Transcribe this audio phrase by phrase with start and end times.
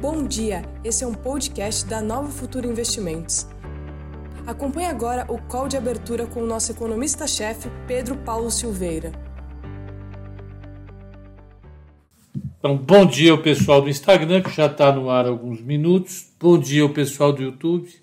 [0.00, 3.46] Bom dia, esse é um podcast da Nova Futuro Investimentos.
[4.46, 9.12] Acompanhe agora o call de abertura com o nosso economista-chefe, Pedro Paulo Silveira.
[12.58, 16.32] Então, bom dia ao pessoal do Instagram, que já está no ar há alguns minutos.
[16.40, 17.94] Bom dia ao pessoal do YouTube.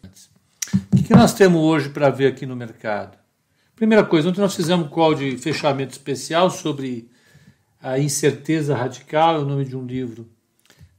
[0.94, 3.18] O que nós temos hoje para ver aqui no mercado?
[3.76, 7.10] Primeira coisa, ontem nós fizemos um call de fechamento especial sobre
[7.82, 10.37] a incerteza radical, é o nome de um livro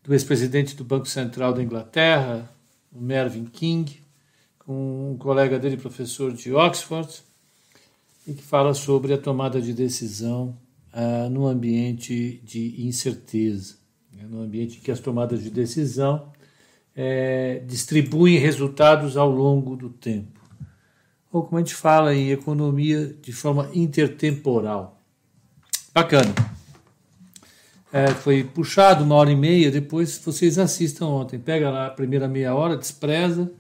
[0.09, 2.51] do ex-presidente do Banco Central da Inglaterra,
[2.91, 4.03] o Mervyn King,
[4.59, 7.23] com um colega dele, professor de Oxford,
[8.27, 10.57] e que fala sobre a tomada de decisão
[10.95, 13.77] uh, no ambiente de incerteza,
[14.11, 16.33] né, no ambiente em que as tomadas de decisão
[16.97, 20.41] é, distribuem resultados ao longo do tempo.
[21.31, 25.03] Ou como a gente fala em economia, de forma intertemporal.
[25.93, 26.58] Bacana.
[27.91, 31.39] É, foi puxado uma hora e meia, depois vocês assistam ontem.
[31.39, 33.51] Pega lá a primeira meia hora, despreza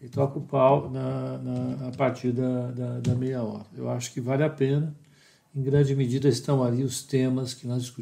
[0.00, 3.66] e toca o pau na, na, a partir da, da, da, meia hora.
[3.76, 4.94] Eu acho que vale a pena.
[5.54, 7.92] Em grande medida estão ali os temas que nós,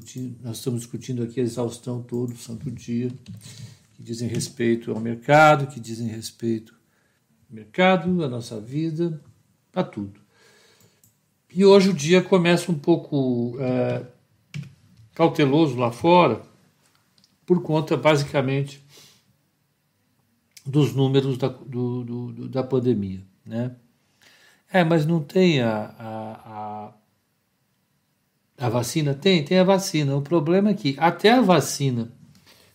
[0.42, 3.10] nós estamos discutindo aqui, a exaustão todo, santo dia,
[3.94, 6.74] que dizem respeito ao mercado, que dizem respeito
[7.48, 9.20] ao mercado, à nossa vida,
[9.74, 10.20] a tudo.
[11.52, 13.56] E hoje o dia começa um pouco.
[13.58, 14.04] É,
[15.20, 16.40] cauteloso lá fora,
[17.44, 18.82] por conta, basicamente,
[20.64, 23.20] dos números da, do, do, da pandemia.
[23.44, 23.76] Né?
[24.72, 26.94] É, mas não tem a, a,
[28.58, 29.12] a, a vacina?
[29.12, 30.16] Tem, tem a vacina.
[30.16, 32.10] O problema é que até a vacina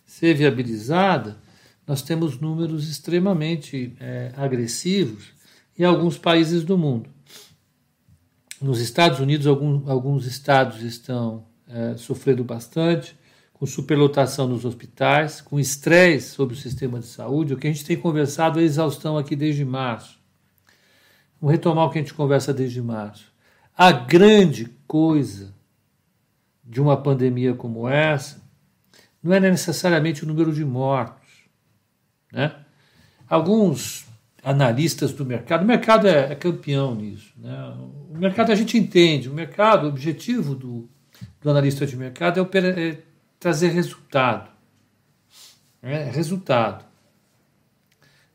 [0.04, 1.40] ser viabilizada,
[1.84, 5.32] nós temos números extremamente é, agressivos
[5.76, 7.10] em alguns países do mundo.
[8.62, 13.16] Nos Estados Unidos, alguns, alguns estados estão é, sofrendo bastante,
[13.52, 17.54] com superlotação nos hospitais, com estresse sobre o sistema de saúde.
[17.54, 20.18] O que a gente tem conversado é exaustão aqui desde março.
[21.40, 23.32] Vamos retomar o que a gente conversa desde março.
[23.76, 25.54] A grande coisa
[26.62, 28.42] de uma pandemia como essa
[29.22, 31.26] não é necessariamente o número de mortos.
[32.32, 32.54] Né?
[33.28, 34.06] Alguns
[34.42, 37.32] analistas do mercado, o mercado é, é campeão nisso.
[37.36, 37.74] Né?
[38.10, 40.88] O mercado a gente entende, o mercado, o objetivo do,
[41.40, 43.02] do analista de mercado é, é
[43.38, 44.50] trazer resultado.
[45.82, 46.84] É, resultado.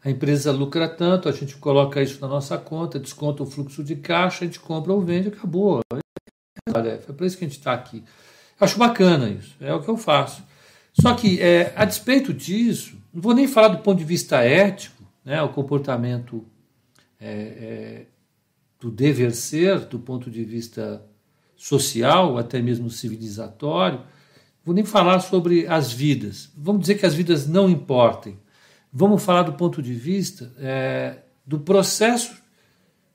[0.04, 3.96] A empresa lucra tanto, a gente coloca isso na nossa conta, desconta o fluxo de
[3.96, 5.82] caixa, a gente compra ou vende, acabou.
[6.68, 8.04] É para isso que a gente está aqui.
[8.60, 10.44] Acho bacana isso, é o que eu faço.
[10.94, 15.04] Só que, é, a despeito disso, não vou nem falar do ponto de vista ético,
[15.24, 16.46] né, o comportamento
[17.20, 18.06] é, é,
[18.80, 21.06] do dever ser, do ponto de vista
[21.62, 24.02] social, até mesmo civilizatório.
[24.66, 26.52] Vou nem falar sobre as vidas.
[26.58, 28.40] Vamos dizer que as vidas não importem.
[28.92, 32.42] Vamos falar do ponto de vista é, do processo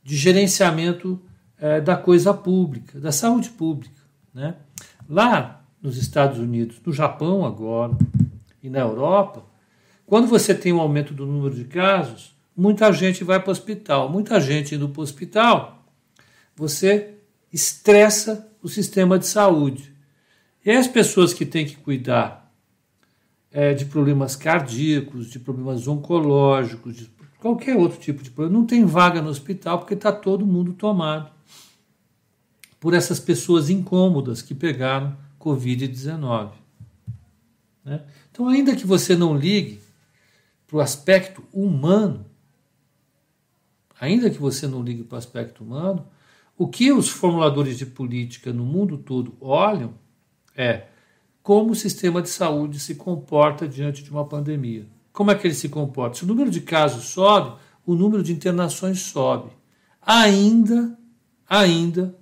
[0.01, 1.21] de gerenciamento
[1.59, 4.01] é, da coisa pública, da saúde pública.
[4.33, 4.55] Né?
[5.09, 7.97] Lá nos Estados Unidos, no Japão agora
[8.63, 9.45] e na Europa,
[10.07, 14.09] quando você tem um aumento do número de casos, muita gente vai para o hospital.
[14.09, 15.85] Muita gente indo para o hospital,
[16.55, 17.16] você
[17.53, 19.95] estressa o sistema de saúde.
[20.65, 22.53] E as pessoas que têm que cuidar
[23.53, 28.85] é, de problemas cardíacos, de problemas oncológicos, de qualquer outro tipo de problema, não tem
[28.85, 31.31] vaga no hospital porque está todo mundo tomado
[32.81, 36.53] por essas pessoas incômodas que pegaram Covid-19.
[37.85, 38.03] Né?
[38.31, 39.81] Então, ainda que você não ligue
[40.67, 42.27] para o aspecto humano,
[43.99, 46.07] ainda que você não ligue para o aspecto humano,
[46.57, 49.95] o que os formuladores de política no mundo todo olham
[50.57, 50.87] é
[51.43, 54.87] como o sistema de saúde se comporta diante de uma pandemia.
[55.13, 56.19] Como é que ele se comporta?
[56.19, 57.57] Se o número de casos sobe,
[57.87, 59.51] o número de internações sobe.
[60.03, 60.99] Ainda,
[61.49, 62.17] ainda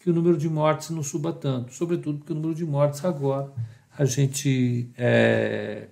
[0.00, 3.52] que o número de mortes não suba tanto, sobretudo porque o número de mortes agora
[3.96, 5.88] a gente está é,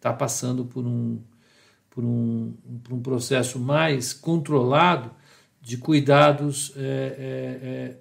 [0.00, 1.20] tá passando por um,
[1.90, 5.10] por, um, por um processo mais controlado
[5.60, 7.96] de cuidados é, é, é,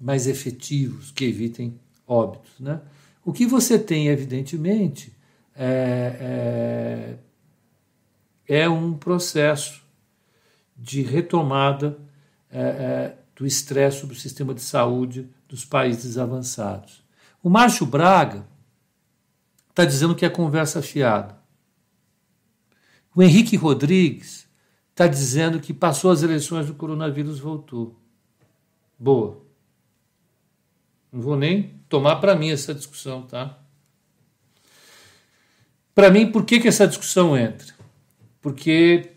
[0.00, 2.58] mais efetivos que evitem óbitos.
[2.60, 2.80] Né?
[3.24, 5.12] O que você tem, evidentemente,
[5.56, 7.16] é,
[8.48, 9.82] é, é um processo
[10.76, 11.98] de retomada
[12.50, 17.02] é, do estresse sobre o sistema de saúde dos países avançados.
[17.42, 18.46] O Márcio Braga
[19.70, 21.36] está dizendo que é conversa fiada.
[23.14, 24.43] O Henrique Rodrigues
[24.94, 28.00] está dizendo que passou as eleições do coronavírus voltou.
[28.96, 29.44] Boa.
[31.12, 33.58] Não vou nem tomar para mim essa discussão, tá?
[35.92, 37.74] Para mim, por que, que essa discussão entra?
[38.40, 39.16] Porque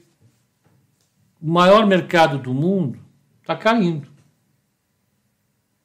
[1.39, 3.00] o maior mercado do mundo
[3.41, 4.09] está caindo.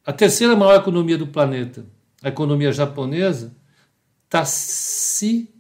[0.07, 1.85] A terceira maior economia do planeta,
[2.23, 3.55] a economia japonesa,
[4.25, 5.55] está se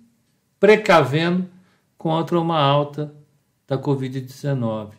[0.58, 1.48] precavendo
[1.98, 3.14] contra uma alta
[3.72, 4.90] da Covid-19.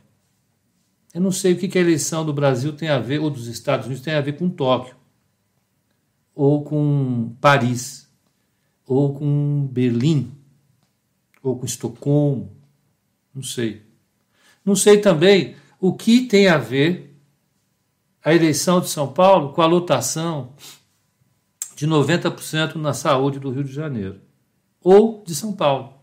[1.14, 3.86] Eu não sei o que a eleição do Brasil tem a ver, ou dos Estados
[3.86, 4.96] Unidos, tem a ver com Tóquio,
[6.34, 8.10] ou com Paris,
[8.84, 10.36] ou com Berlim,
[11.44, 12.52] ou com Estocolmo,
[13.32, 13.84] não sei.
[14.66, 17.16] Não sei também o que tem a ver
[18.26, 20.56] a eleição de São Paulo com a lotação
[21.76, 24.20] de 90% na saúde do Rio de Janeiro,
[24.82, 26.03] ou de São Paulo.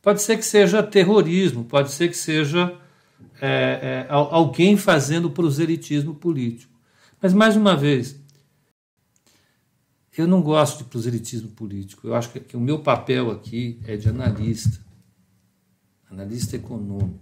[0.00, 2.76] Pode ser que seja terrorismo, pode ser que seja
[3.40, 6.72] é, é, alguém fazendo proselitismo político.
[7.20, 8.20] Mas, mais uma vez,
[10.16, 12.06] eu não gosto de proselitismo político.
[12.06, 14.80] Eu acho que, que o meu papel aqui é de analista,
[16.10, 17.20] analista econômico.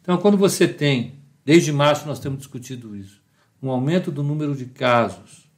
[0.00, 3.20] Então, quando você tem, desde março nós temos discutido isso,
[3.62, 5.48] um aumento do número de casos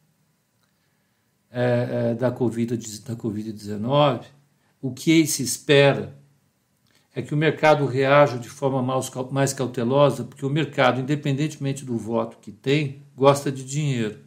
[1.51, 3.53] é, é, da Covid-19, da COVID
[4.83, 6.21] o que se espera
[7.15, 8.83] é que o mercado reaja de forma
[9.31, 14.19] mais cautelosa, porque o mercado, independentemente do voto que tem, gosta de dinheiro.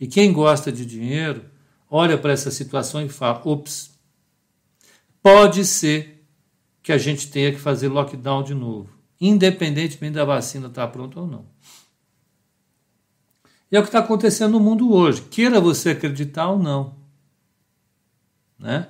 [0.00, 1.44] E quem gosta de dinheiro
[1.88, 3.96] olha para essa situação e fala: ops,
[5.22, 6.26] pode ser
[6.82, 8.90] que a gente tenha que fazer lockdown de novo,
[9.20, 11.46] independentemente da vacina estar pronta ou não.
[13.70, 16.96] E é o que está acontecendo no mundo hoje, queira você acreditar ou não.
[18.58, 18.88] Né?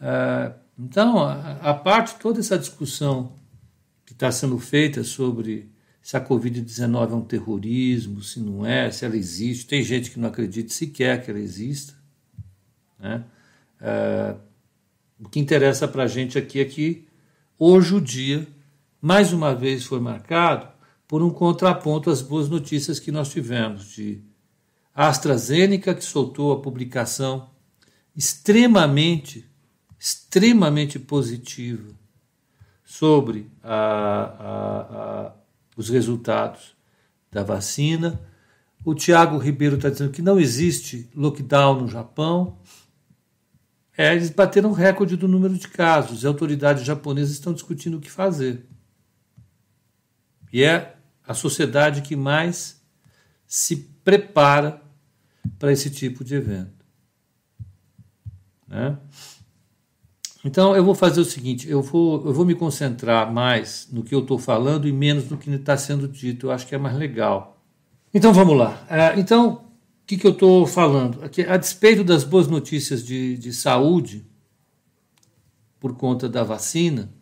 [0.00, 3.32] É, então, a, parte, toda essa discussão
[4.06, 9.04] que está sendo feita sobre se a Covid-19 é um terrorismo, se não é, se
[9.04, 9.66] ela existe.
[9.66, 11.94] Tem gente que não acredita sequer que ela exista.
[12.98, 13.24] Né?
[13.80, 14.34] É,
[15.20, 17.08] o que interessa para a gente aqui é que
[17.58, 18.46] hoje o dia,
[19.02, 20.68] mais uma vez, foi marcado
[21.06, 24.22] por um contraponto às boas notícias que nós tivemos de
[24.94, 27.50] AstraZeneca, que soltou a publicação
[28.14, 29.48] extremamente
[29.98, 31.92] extremamente positiva
[32.84, 34.80] sobre a, a,
[35.26, 35.32] a,
[35.76, 36.76] os resultados
[37.30, 38.20] da vacina.
[38.84, 42.58] O Tiago Ribeiro está dizendo que não existe lockdown no Japão.
[43.96, 46.18] É, eles bateram recorde do número de casos.
[46.18, 48.64] As autoridades japonesas estão discutindo o que fazer.
[50.52, 50.96] E é
[51.26, 52.80] a sociedade que mais
[53.46, 54.80] se prepara
[55.58, 56.84] para esse tipo de evento.
[58.66, 58.96] Né?
[60.44, 64.14] Então eu vou fazer o seguinte: eu vou, eu vou me concentrar mais no que
[64.14, 66.46] eu estou falando e menos no que está sendo dito.
[66.46, 67.60] Eu acho que é mais legal.
[68.12, 68.84] Então vamos lá.
[68.88, 69.60] É, então, o
[70.06, 71.20] que, que eu estou falando?
[71.48, 74.24] A despeito das boas notícias de, de saúde,
[75.78, 77.12] por conta da vacina,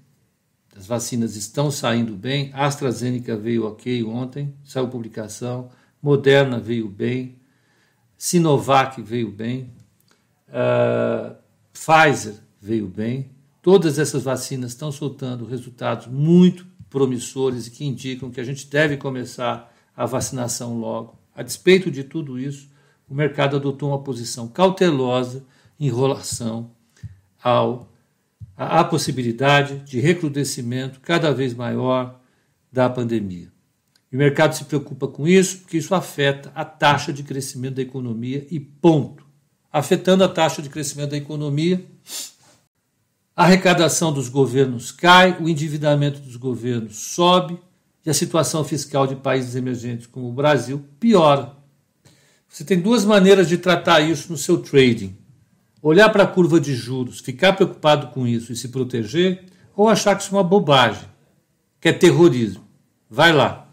[0.76, 2.50] as vacinas estão saindo bem.
[2.52, 5.70] A AstraZeneca veio ok ontem, saiu publicação.
[6.02, 7.36] Moderna veio bem.
[8.16, 9.72] Sinovac veio bem.
[10.48, 11.34] Uh,
[11.72, 13.30] Pfizer veio bem.
[13.62, 18.96] Todas essas vacinas estão soltando resultados muito promissores e que indicam que a gente deve
[18.96, 21.18] começar a vacinação logo.
[21.34, 22.68] A despeito de tudo isso,
[23.08, 25.44] o mercado adotou uma posição cautelosa
[25.78, 26.70] em relação
[27.42, 27.92] ao,
[28.56, 32.20] à possibilidade de recrudescimento cada vez maior
[32.72, 33.52] da pandemia.
[34.10, 37.82] E o mercado se preocupa com isso porque isso afeta a taxa de crescimento da
[37.82, 39.24] economia e ponto.
[39.72, 41.84] Afetando a taxa de crescimento da economia,
[43.36, 47.60] a arrecadação dos governos cai, o endividamento dos governos sobe
[48.04, 51.54] e a situação fiscal de países emergentes como o Brasil piora.
[52.48, 55.14] Você tem duas maneiras de tratar isso no seu trading:
[55.82, 59.44] olhar para a curva de juros, ficar preocupado com isso e se proteger,
[59.76, 61.06] ou achar que isso é uma bobagem,
[61.78, 62.66] que é terrorismo.
[63.10, 63.68] Vai lá.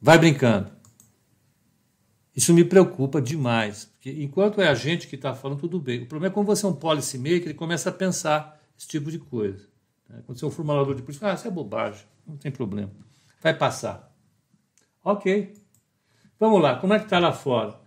[0.00, 0.70] Vai brincando.
[2.36, 6.02] Isso me preocupa demais, porque enquanto é a gente que está falando, tudo bem.
[6.02, 9.10] O problema é quando você é um policy maker, ele começa a pensar esse tipo
[9.10, 9.66] de coisa.
[10.08, 10.22] Né?
[10.24, 12.90] Quando você é um formulador de política, ah, isso é bobagem, não tem problema.
[13.42, 14.12] Vai passar.
[15.04, 15.54] Ok.
[16.38, 17.78] Vamos lá, como é que está lá fora?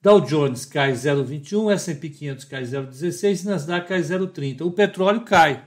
[0.00, 4.62] Dow Jones cai 0,21, S&P 500 cai 0,16 e Nasdaq cai 0,30.
[4.62, 5.64] O petróleo cai.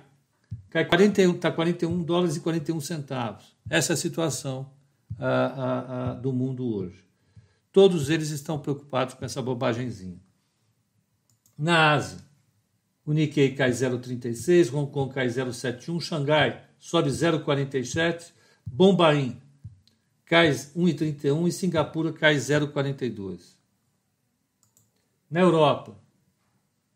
[0.70, 3.56] Cai 41, está 41 dólares e 41 centavos.
[3.70, 4.72] Essa é a situação
[5.20, 7.07] ah, ah, ah, do mundo hoje.
[7.78, 10.20] Todos eles estão preocupados com essa bobagemzinha.
[11.56, 12.18] Na Ásia,
[13.06, 18.32] o Nikkei cai 0,36, Hong Kong cai 0,71, Xangai sobe 0,47,
[18.66, 19.40] Bombaim
[20.26, 23.42] cai 1,31 e Singapura cai 0,42.
[25.30, 25.96] Na Europa,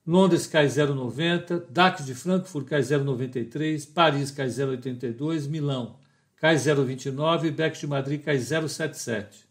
[0.03, 5.99] Londres cai 0,90, DAX de Frankfurt cai 0,93, Paris cai 0,82, Milão
[6.37, 9.50] cai 0,29 e BEX de Madrid cai 0,77.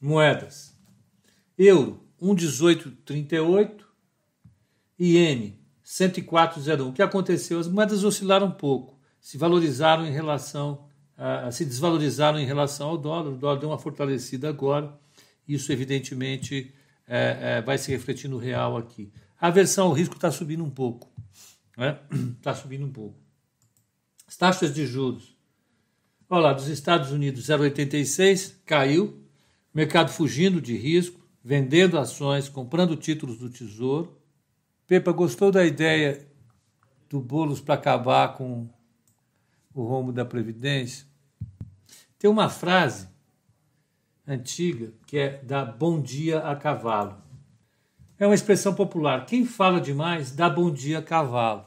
[0.00, 0.74] Moedas.
[1.58, 3.84] Euro 1,1838,
[4.98, 6.88] iene 104,01.
[6.88, 7.58] O que aconteceu?
[7.58, 10.86] As moedas oscilaram um pouco, se valorizaram em relação,
[11.18, 13.32] uh, se desvalorizaram em relação ao dólar.
[13.32, 14.98] O dólar deu uma fortalecida agora.
[15.46, 16.72] Isso, evidentemente,
[17.06, 19.12] é, é, vai se refletir no real aqui.
[19.40, 21.10] A aversão ao risco está subindo um pouco.
[22.38, 22.56] Está né?
[22.56, 23.18] subindo um pouco.
[24.28, 25.36] As taxas de juros.
[26.28, 29.19] Olha lá, dos Estados Unidos, 0,86, caiu.
[29.72, 34.16] Mercado fugindo de risco, vendendo ações, comprando títulos do Tesouro.
[34.86, 36.26] Pepa, gostou da ideia
[37.08, 38.68] do Boulos para acabar com
[39.72, 41.06] o rombo da Previdência?
[42.18, 43.08] Tem uma frase
[44.26, 47.22] antiga que é da bom dia a cavalo.
[48.18, 49.24] É uma expressão popular.
[49.24, 51.64] Quem fala demais dá bom dia a cavalo.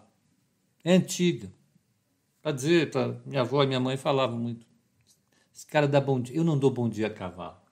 [0.83, 1.51] É antiga.
[2.41, 4.67] Para dizer, pra, minha avó e minha mãe falavam muito.
[5.55, 6.35] Esse cara dá bom dia.
[6.35, 7.62] Eu não dou bom dia a cavalo.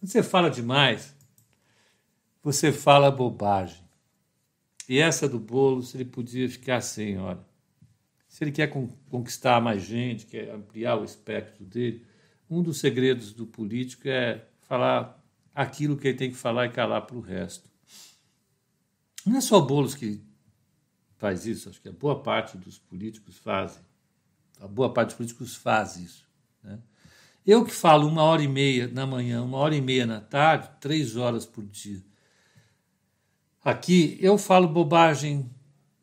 [0.00, 1.14] Quando você fala demais,
[2.42, 3.84] você fala bobagem.
[4.88, 7.44] E essa do bolo, se ele podia ficar assim, olha.
[8.26, 8.68] Se ele quer
[9.10, 12.06] conquistar mais gente, quer ampliar o espectro dele,
[12.48, 15.22] um dos segredos do político é falar
[15.54, 17.68] aquilo que ele tem que falar e calar para o resto.
[19.26, 20.22] Não é só o Boulos que
[21.18, 23.82] faz isso, acho que a boa parte dos políticos fazem.
[24.60, 26.26] A boa parte dos políticos faz isso.
[26.62, 26.78] Né?
[27.46, 30.70] Eu que falo uma hora e meia na manhã, uma hora e meia na tarde,
[30.80, 32.02] três horas por dia.
[33.64, 35.50] Aqui eu falo bobagem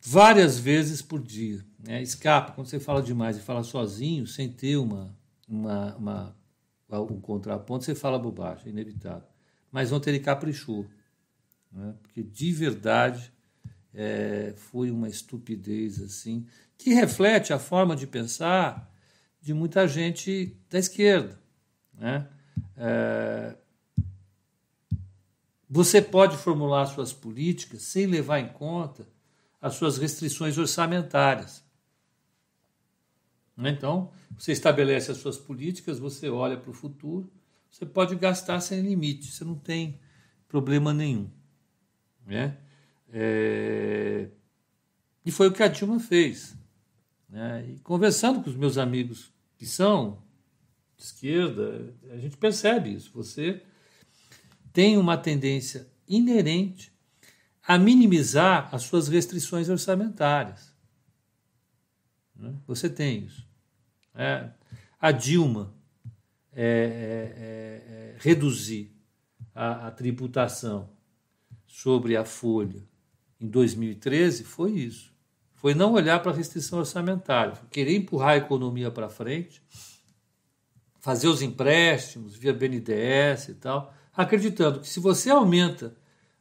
[0.00, 1.64] várias vezes por dia.
[1.78, 2.02] Né?
[2.02, 5.16] Escapa, quando você fala demais e fala sozinho, sem ter uma,
[5.48, 6.36] uma, uma,
[7.02, 9.28] um contraponto, você fala bobagem, inevitável.
[9.70, 10.86] Mas ontem ele caprichou,
[11.70, 11.94] né?
[12.02, 13.32] porque de verdade
[13.94, 18.92] é, foi uma estupidez assim, que reflete a forma de pensar
[19.40, 21.38] de muita gente da esquerda.
[21.94, 22.28] Né?
[22.76, 23.56] É,
[25.68, 29.06] você pode formular suas políticas sem levar em conta
[29.60, 31.64] as suas restrições orçamentárias.
[33.56, 33.70] Né?
[33.70, 37.30] Então, você estabelece as suas políticas, você olha para o futuro,
[37.70, 40.00] você pode gastar sem limite, você não tem
[40.48, 41.28] problema nenhum.
[42.26, 42.56] Né?
[43.12, 44.28] É...
[45.24, 46.56] E foi o que a Dilma fez.
[47.28, 47.66] Né?
[47.68, 50.22] E conversando com os meus amigos que são
[50.96, 53.10] de esquerda, a gente percebe isso.
[53.14, 53.62] Você
[54.72, 56.92] tem uma tendência inerente
[57.62, 60.74] a minimizar as suas restrições orçamentárias.
[62.34, 62.54] Né?
[62.66, 63.46] Você tem isso.
[64.14, 64.48] É,
[65.00, 65.74] a Dilma
[66.52, 68.90] é, é, é, reduzir
[69.54, 70.88] a, a tributação
[71.66, 72.82] sobre a folha
[73.40, 75.14] em 2013 foi isso.
[75.58, 79.60] Foi não olhar para a restrição orçamentária, querer empurrar a economia para frente,
[81.00, 85.96] fazer os empréstimos via BNDES e tal, acreditando que se você aumenta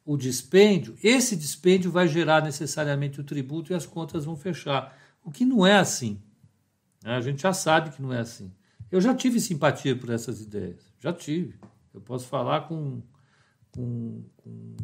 [0.06, 4.96] o dispêndio, esse dispêndio vai gerar necessariamente o tributo e as contas vão fechar.
[5.24, 6.22] O que não é assim.
[7.04, 7.16] Né?
[7.16, 8.54] A gente já sabe que não é assim.
[8.92, 11.60] Eu já tive simpatia por essas ideias, já tive.
[11.92, 13.02] Eu posso falar com,
[13.72, 14.76] com, com,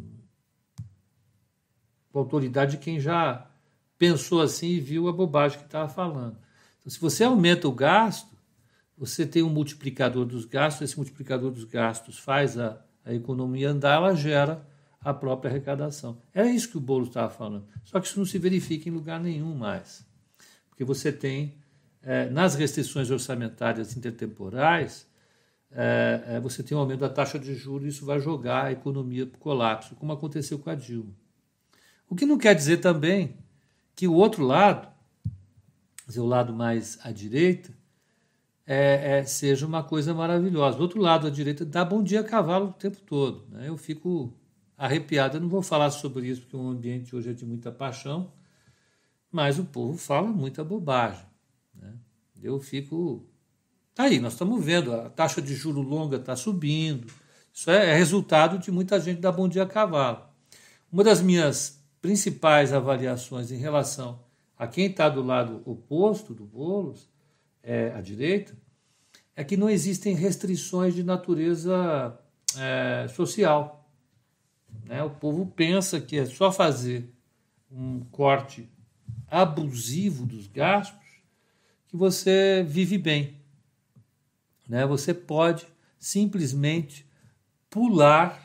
[2.12, 3.48] autoridade de quem já
[4.04, 6.36] pensou assim e viu a bobagem que estava falando.
[6.78, 8.36] Então, se você aumenta o gasto,
[8.98, 13.94] você tem um multiplicador dos gastos, esse multiplicador dos gastos faz a, a economia andar,
[13.94, 14.66] ela gera
[15.00, 16.18] a própria arrecadação.
[16.34, 17.66] Era isso que o Bolo estava falando.
[17.82, 20.06] Só que isso não se verifica em lugar nenhum mais.
[20.68, 21.56] Porque você tem
[22.02, 25.06] é, nas restrições orçamentárias intertemporais,
[25.70, 28.72] é, é, você tem um aumento da taxa de juros e isso vai jogar a
[28.72, 31.14] economia para o colapso, como aconteceu com a Dilma.
[32.08, 33.42] O que não quer dizer também
[33.94, 34.88] que o outro lado,
[36.16, 37.72] o lado mais à direita,
[38.66, 40.76] é, é, seja uma coisa maravilhosa.
[40.76, 43.44] Do outro lado, à direita, dá bom dia a cavalo o tempo todo.
[43.50, 43.68] Né?
[43.68, 44.32] Eu fico
[44.76, 45.36] arrepiado.
[45.36, 48.32] Eu não vou falar sobre isso, porque o ambiente hoje é de muita paixão,
[49.30, 51.24] mas o povo fala muita bobagem.
[51.74, 51.94] Né?
[52.42, 53.26] Eu fico.
[53.94, 57.06] Tá aí, nós estamos vendo, a taxa de juro longa está subindo.
[57.52, 60.24] Isso é, é resultado de muita gente dar bom dia a cavalo.
[60.90, 64.20] Uma das minhas principais avaliações em relação
[64.58, 67.08] a quem está do lado oposto do Boulos,
[67.62, 68.54] é, à direita,
[69.34, 72.14] é que não existem restrições de natureza
[72.58, 73.88] é, social.
[74.84, 75.02] Né?
[75.02, 77.10] O povo pensa que é só fazer
[77.72, 78.68] um corte
[79.26, 81.22] abusivo dos gastos
[81.88, 83.40] que você vive bem.
[84.68, 84.84] Né?
[84.84, 85.66] Você pode
[85.98, 87.06] simplesmente
[87.70, 88.43] pular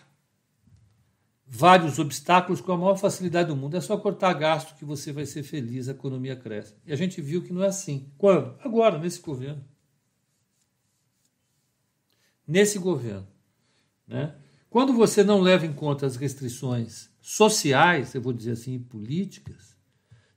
[1.50, 3.76] vários obstáculos com a maior facilidade do mundo.
[3.76, 6.76] É só cortar gasto que você vai ser feliz, a economia cresce.
[6.86, 8.12] E a gente viu que não é assim.
[8.18, 8.56] Quando?
[8.64, 9.66] Agora, nesse governo.
[12.48, 13.28] Nesse governo.
[14.08, 14.36] Né?
[14.70, 19.76] Quando você não leva em conta as restrições sociais, eu vou dizer assim, políticas,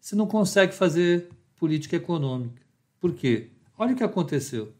[0.00, 2.62] você não consegue fazer política econômica.
[2.98, 3.50] Por quê?
[3.76, 4.72] Olha o que aconteceu.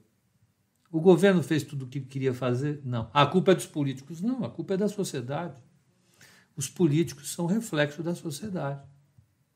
[0.91, 2.81] O governo fez tudo o que queria fazer?
[2.85, 3.11] Não.
[3.12, 4.21] A culpa é dos políticos?
[4.21, 5.57] Não, a culpa é da sociedade
[6.62, 8.81] os políticos são reflexo da sociedade.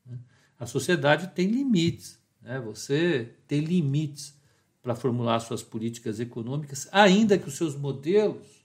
[0.04, 0.18] Né?
[0.58, 2.60] A sociedade tem limites, né?
[2.60, 4.34] você tem limites
[4.82, 8.64] para formular suas políticas econômicas, ainda que os seus modelos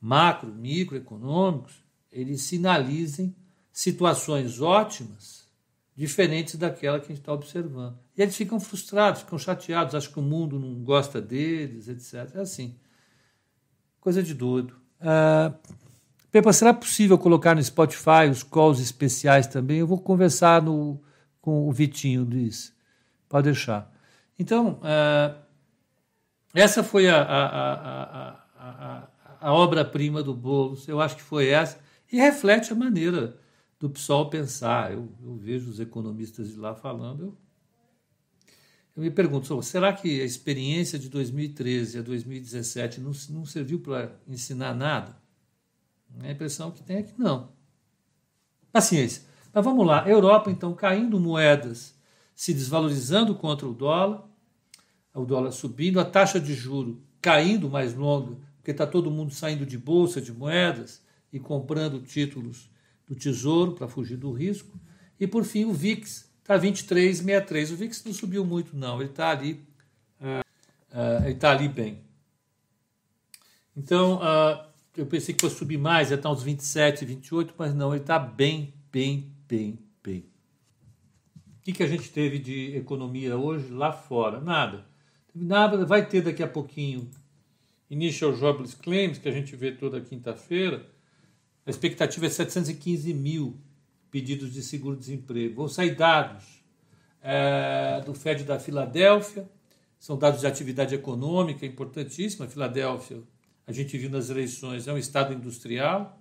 [0.00, 1.74] macro, microeconômicos,
[2.10, 3.36] eles sinalizem
[3.72, 5.48] situações ótimas
[5.94, 7.98] diferentes daquela que a gente está observando.
[8.16, 12.34] E eles ficam frustrados, ficam chateados, acham que o mundo não gosta deles, etc.
[12.36, 12.76] É assim.
[14.00, 14.74] Coisa de doido.
[15.00, 15.54] Uh,
[16.30, 19.78] Pepa, será possível colocar no Spotify os calls especiais também?
[19.78, 21.02] Eu vou conversar no,
[21.40, 22.72] com o Vitinho disso.
[23.28, 23.92] Pode deixar.
[24.38, 25.36] Então, uh,
[26.54, 29.08] essa foi a, a, a,
[29.40, 30.86] a obra-prima do Boulos.
[30.86, 31.78] Eu acho que foi essa.
[32.12, 33.36] E reflete a maneira
[33.78, 34.92] do PSOL pensar.
[34.92, 37.24] Eu, eu vejo os economistas de lá falando.
[37.24, 37.36] Eu,
[38.96, 44.12] eu me pergunto, será que a experiência de 2013 a 2017 não, não serviu para
[44.28, 45.19] ensinar nada?
[46.18, 47.52] A impressão que tem é que não.
[48.72, 49.22] Paciência.
[49.52, 50.08] Mas vamos lá.
[50.08, 51.94] Europa, então, caindo moedas,
[52.34, 54.24] se desvalorizando contra o dólar,
[55.14, 59.66] o dólar subindo, a taxa de juro caindo mais longa, porque está todo mundo saindo
[59.66, 61.02] de bolsa de moedas
[61.32, 62.70] e comprando títulos
[63.06, 64.78] do Tesouro para fugir do risco.
[65.18, 67.72] E, por fim, o VIX está 23,63.
[67.72, 69.00] O VIX não subiu muito, não.
[69.00, 69.64] Ele está ali,
[70.20, 72.02] uh, ele está ali bem.
[73.76, 74.69] Então, uh,
[75.00, 78.18] eu pensei que fosse subir mais, ia estar uns 27, 28, mas não, ele está
[78.18, 80.26] bem, bem, bem, bem.
[81.58, 84.40] O que, que a gente teve de economia hoje lá fora?
[84.40, 84.86] Nada.
[85.34, 87.08] Nada, vai ter daqui a pouquinho
[87.88, 90.86] Initial Jobless Claims, que a gente vê toda quinta-feira.
[91.64, 93.58] A expectativa é 715 mil
[94.10, 95.54] pedidos de seguro-desemprego.
[95.54, 96.44] Vão sair dados
[97.22, 99.48] é, do FED da Filadélfia,
[99.98, 102.46] são dados de atividade econômica importantíssima.
[102.46, 103.22] Filadélfia
[103.70, 106.20] a gente viu nas eleições, é um estado industrial.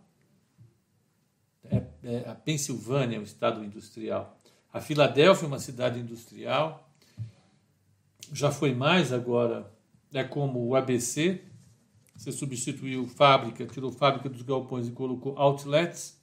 [1.63, 4.39] É, é, a Pensilvânia é um estado industrial.
[4.71, 6.87] A Filadélfia é uma cidade industrial.
[8.31, 9.71] Já foi mais agora,
[10.13, 11.41] é como o ABC.
[12.15, 16.19] Você substituiu fábrica, tirou fábrica dos galpões e colocou outlets.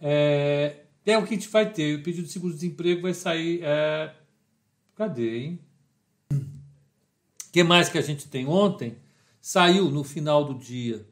[0.00, 1.98] É, é o que a gente vai ter.
[1.98, 3.60] O pedido de seguro-desemprego vai sair.
[3.64, 4.14] É,
[4.94, 5.58] cadê, hein?
[6.30, 8.96] O que mais que a gente tem ontem?
[9.44, 11.04] Saiu no final do dia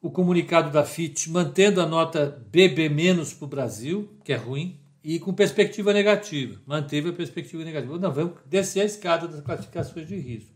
[0.00, 2.88] o comunicado da FIT mantendo a nota BB-
[3.36, 6.60] para o Brasil, que é ruim, e com perspectiva negativa.
[6.64, 7.98] Manteve a perspectiva negativa.
[7.98, 10.52] Não, vamos descer a escada das classificações de risco.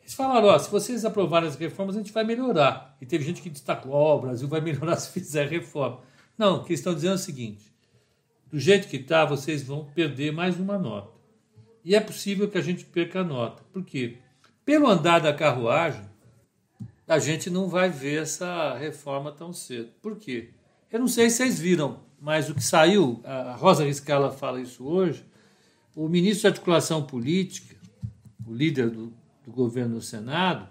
[0.00, 2.96] Eles falaram: se vocês aprovarem as reformas, a gente vai melhorar.
[3.00, 6.00] E teve gente que destacou: ó, o Brasil vai melhorar se fizer reforma.
[6.36, 7.72] Não, o que eles estão dizendo é o seguinte:
[8.50, 11.14] do jeito que está, vocês vão perder mais uma nota.
[11.84, 13.62] E é possível que a gente perca a nota.
[13.72, 14.18] Por quê?
[14.66, 16.04] Pelo andar da carruagem,
[17.06, 19.92] a gente não vai ver essa reforma tão cedo.
[20.02, 20.50] Por quê?
[20.90, 24.84] Eu não sei se vocês viram, mas o que saiu, a Rosa Riscala fala isso
[24.84, 25.24] hoje,
[25.94, 27.76] o ministro de Articulação Política,
[28.44, 29.12] o líder do,
[29.44, 30.68] do governo no Senado,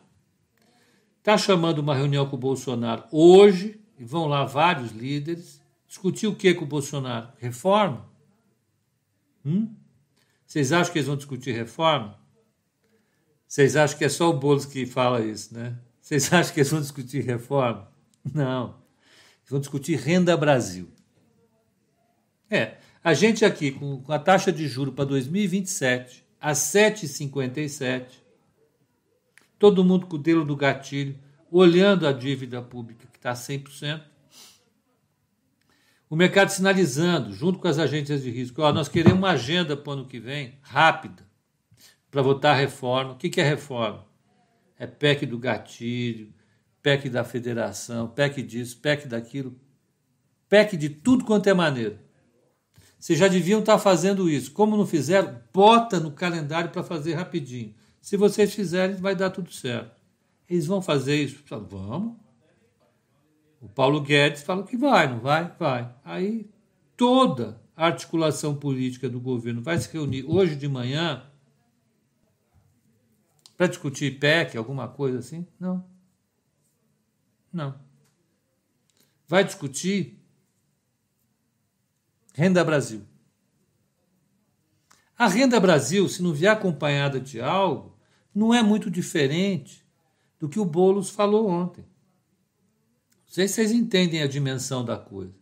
[1.20, 6.36] está chamando uma reunião com o Bolsonaro hoje, e vão lá vários líderes, discutir o
[6.36, 7.30] que com o Bolsonaro?
[7.38, 8.06] Reforma?
[9.46, 9.74] Hum?
[10.46, 12.25] Vocês acham que eles vão discutir reforma?
[13.56, 15.78] Vocês acham que é só o Boulos que fala isso, né?
[16.02, 17.90] Vocês acham que eles vão discutir reforma?
[18.34, 18.76] Não.
[19.40, 20.90] Eles vão discutir renda Brasil.
[22.52, 28.08] É, a gente aqui com a taxa de juro para 2027 a 7,57,
[29.58, 31.18] todo mundo com o dedo do gatilho,
[31.50, 34.02] olhando a dívida pública que está 100%,
[36.10, 39.92] o mercado sinalizando, junto com as agências de risco, ó, nós queremos uma agenda para
[39.92, 41.25] o ano que vem, rápida
[42.16, 43.12] para votar reforma.
[43.12, 44.06] O que é reforma?
[44.80, 46.34] É PEC do gatilho,
[46.82, 49.54] PEC da federação, PEC disso, PEC daquilo,
[50.48, 52.02] PEC de tudo quanto é maneira.
[52.98, 54.54] Vocês já deviam estar fazendo isso.
[54.54, 57.76] Como não fizeram, bota no calendário para fazer rapidinho.
[58.00, 60.00] Se vocês fizerem, vai dar tudo certo.
[60.50, 61.44] Eles vão fazer isso?
[61.50, 62.16] Vamos.
[63.60, 65.52] O Paulo Guedes falou que vai, não vai?
[65.60, 65.94] Vai.
[66.06, 66.50] Aí
[66.96, 71.22] toda a articulação política do governo vai se reunir hoje de manhã
[73.56, 75.48] para discutir PEC, alguma coisa assim?
[75.60, 75.86] Não.
[77.52, 77.80] Não.
[79.28, 80.20] vai discutir
[82.34, 83.02] Renda Brasil.
[85.18, 87.98] A Renda Brasil, se não vier acompanhada de algo,
[88.34, 89.86] não é muito diferente
[90.38, 91.84] do que o Boulos falou ontem.
[91.84, 95.34] Não sei se vocês entendem a dimensão da coisa.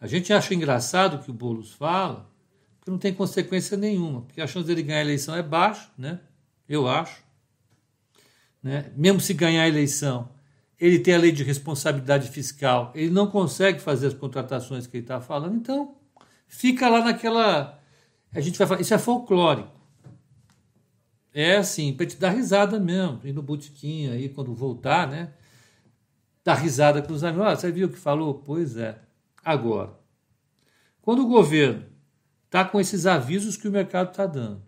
[0.00, 2.28] A gente acha engraçado o que o Boulos fala,
[2.78, 6.20] porque não tem consequência nenhuma, porque a chance dele ganhar a eleição é baixa, né?
[6.68, 7.22] Eu acho.
[8.62, 8.92] Né?
[8.96, 10.28] Mesmo se ganhar a eleição,
[10.78, 15.04] ele tem a lei de responsabilidade fiscal, ele não consegue fazer as contratações que ele
[15.04, 15.96] está falando, então
[16.48, 17.78] fica lá naquela.
[18.32, 19.78] A gente vai falar, isso é folclórico.
[21.32, 25.32] É assim, para te dar risada mesmo, ir no botequim aí quando voltar, né?
[26.42, 27.46] Dar risada com os amigos.
[27.46, 28.34] Ah, você viu o que falou?
[28.34, 28.98] Pois é.
[29.44, 29.92] Agora,
[31.02, 31.84] quando o governo
[32.46, 34.62] está com esses avisos que o mercado está dando,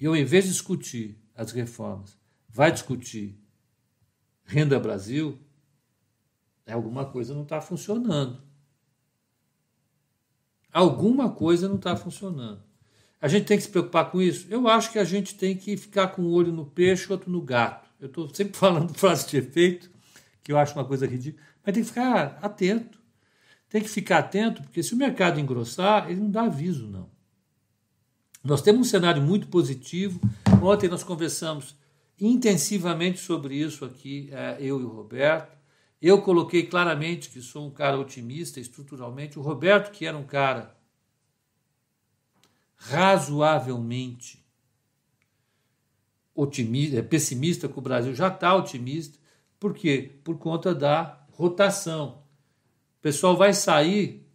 [0.00, 3.40] e ao invés de discutir as reformas, vai discutir
[4.44, 5.38] Renda Brasil,
[6.66, 8.42] alguma coisa não está funcionando.
[10.72, 12.62] Alguma coisa não está funcionando.
[13.20, 14.46] A gente tem que se preocupar com isso?
[14.50, 17.40] Eu acho que a gente tem que ficar com um olho no peixe outro no
[17.40, 17.88] gato.
[18.00, 19.90] Eu estou sempre falando frase de efeito,
[20.42, 22.98] que eu acho uma coisa ridícula, mas tem que ficar atento.
[23.68, 27.10] Tem que ficar atento, porque se o mercado engrossar, ele não dá aviso, não.
[28.42, 30.20] Nós temos um cenário muito positivo.
[30.62, 31.76] Ontem nós conversamos
[32.20, 35.56] intensivamente sobre isso aqui, é, eu e o Roberto.
[36.00, 39.38] Eu coloquei claramente que sou um cara otimista estruturalmente.
[39.38, 40.76] O Roberto, que era um cara
[42.76, 44.44] razoavelmente
[46.34, 49.18] otimista, é, pessimista com o Brasil, já está otimista.
[49.58, 50.20] Por quê?
[50.22, 52.22] Por conta da rotação.
[52.98, 54.27] O pessoal vai sair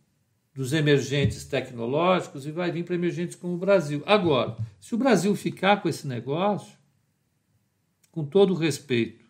[0.54, 4.04] dos emergentes tecnológicos e vai vir para emergentes como o Brasil.
[4.06, 6.78] Agora, se o Brasil ficar com esse negócio,
[8.12, 9.26] com todo respeito,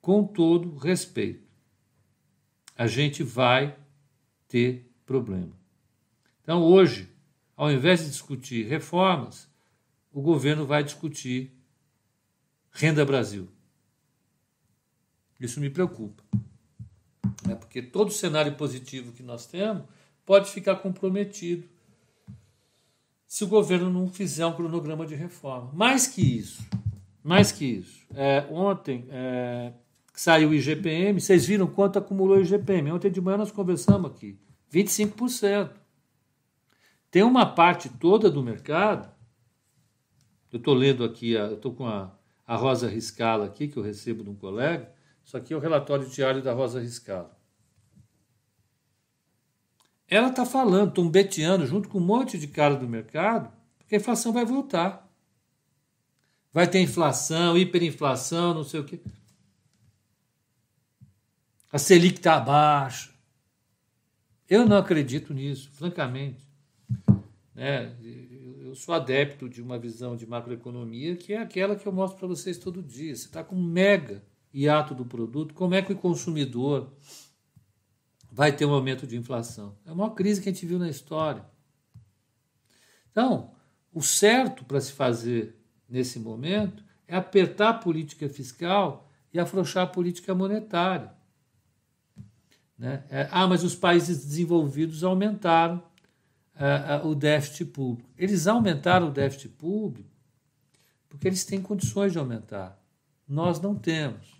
[0.00, 1.46] com todo respeito,
[2.74, 3.76] a gente vai
[4.46, 5.52] ter problema.
[6.42, 7.08] Então, hoje,
[7.54, 9.48] ao invés de discutir reformas,
[10.10, 11.52] o governo vai discutir
[12.70, 13.48] Renda Brasil.
[15.38, 16.22] Isso me preocupa.
[17.46, 17.54] Né?
[17.54, 19.84] Porque todo cenário positivo que nós temos
[20.28, 21.66] pode ficar comprometido
[23.26, 25.70] se o governo não fizer um cronograma de reforma.
[25.72, 26.62] Mais que isso,
[27.24, 28.06] mais que isso.
[28.14, 29.72] É, ontem é,
[30.12, 32.92] saiu o IGPM, vocês viram quanto acumulou o IGPM.
[32.92, 34.38] Ontem de manhã nós conversamos aqui.
[34.70, 35.70] 25%.
[37.10, 39.10] Tem uma parte toda do mercado.
[40.52, 42.14] Eu estou lendo aqui, eu estou com a,
[42.46, 44.92] a Rosa Riscala aqui, que eu recebo de um colega.
[45.24, 47.37] Isso aqui é o relatório diário da Rosa Riscala.
[50.08, 54.32] Ela está falando, tombeteando junto com um monte de cara do mercado, porque a inflação
[54.32, 55.08] vai voltar
[56.52, 59.00] vai ter inflação, hiperinflação, não sei o quê.
[61.70, 63.10] A Selic está baixa.
[64.48, 66.48] Eu não acredito nisso, francamente.
[67.54, 67.94] Né?
[68.60, 72.28] Eu sou adepto de uma visão de macroeconomia que é aquela que eu mostro para
[72.28, 73.14] vocês todo dia.
[73.14, 76.90] Você está com um mega hiato do produto, como é que o consumidor
[78.38, 79.74] vai ter um aumento de inflação?
[79.84, 81.44] É a maior crise que a gente viu na história.
[83.10, 83.50] Então,
[83.92, 85.56] o certo para se fazer
[85.88, 91.12] nesse momento é apertar a política fiscal e afrouxar a política monetária.
[92.78, 93.02] Né?
[93.10, 95.82] É, ah, mas os países desenvolvidos aumentaram
[96.54, 98.08] uh, uh, o déficit público.
[98.16, 100.08] Eles aumentaram o déficit público
[101.08, 102.80] porque eles têm condições de aumentar.
[103.26, 104.37] Nós não temos.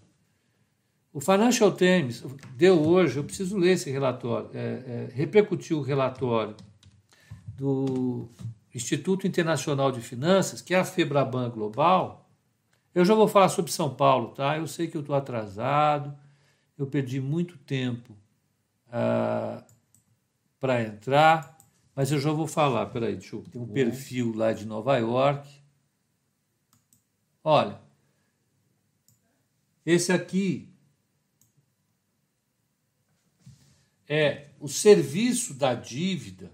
[1.19, 6.55] O Financial Times deu hoje, eu preciso ler esse relatório, é, é, repercutiu o relatório
[7.57, 8.29] do
[8.73, 12.31] Instituto Internacional de Finanças, que é a Febraban Global,
[12.95, 14.59] eu já vou falar sobre São Paulo, tá?
[14.59, 16.17] Eu sei que eu estou atrasado,
[16.79, 18.17] eu perdi muito tempo
[18.89, 19.65] ah,
[20.61, 21.59] para entrar,
[21.97, 22.87] mas eu já vou falar.
[22.87, 23.43] Peraí, deixa eu.
[23.43, 25.51] Tem um perfil lá de Nova York.
[27.43, 27.81] Olha,
[29.85, 30.68] esse aqui
[34.09, 36.51] é o serviço da dívida.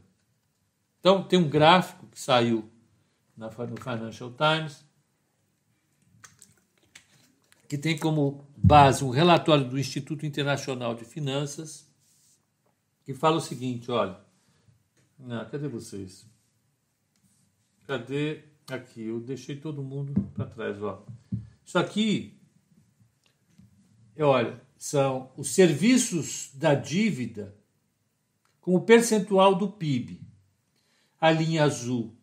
[0.99, 2.69] Então, tem um gráfico que saiu
[3.37, 4.85] no Financial Times,
[7.69, 11.87] que tem como base um relatório do Instituto Internacional de Finanças,
[13.05, 14.19] que fala o seguinte: olha,
[15.29, 16.27] ah, cadê vocês?
[17.87, 18.43] Cadê?
[18.67, 20.83] Aqui, eu deixei todo mundo para trás.
[20.83, 21.05] Ó.
[21.63, 22.35] Isso aqui,
[24.19, 27.55] olha, são os serviços da dívida
[28.61, 30.21] com o percentual do PIB.
[31.21, 32.15] A linha azul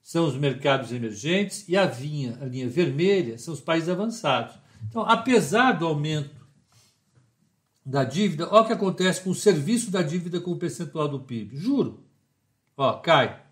[0.00, 4.58] são os mercados emergentes e a, a linha vermelha são os países avançados.
[4.88, 6.46] Então, apesar do aumento
[7.84, 11.20] da dívida, olha o que acontece com o serviço da dívida com o percentual do
[11.20, 11.56] PIB.
[11.56, 12.04] Juro.
[12.76, 13.42] Ó, cai.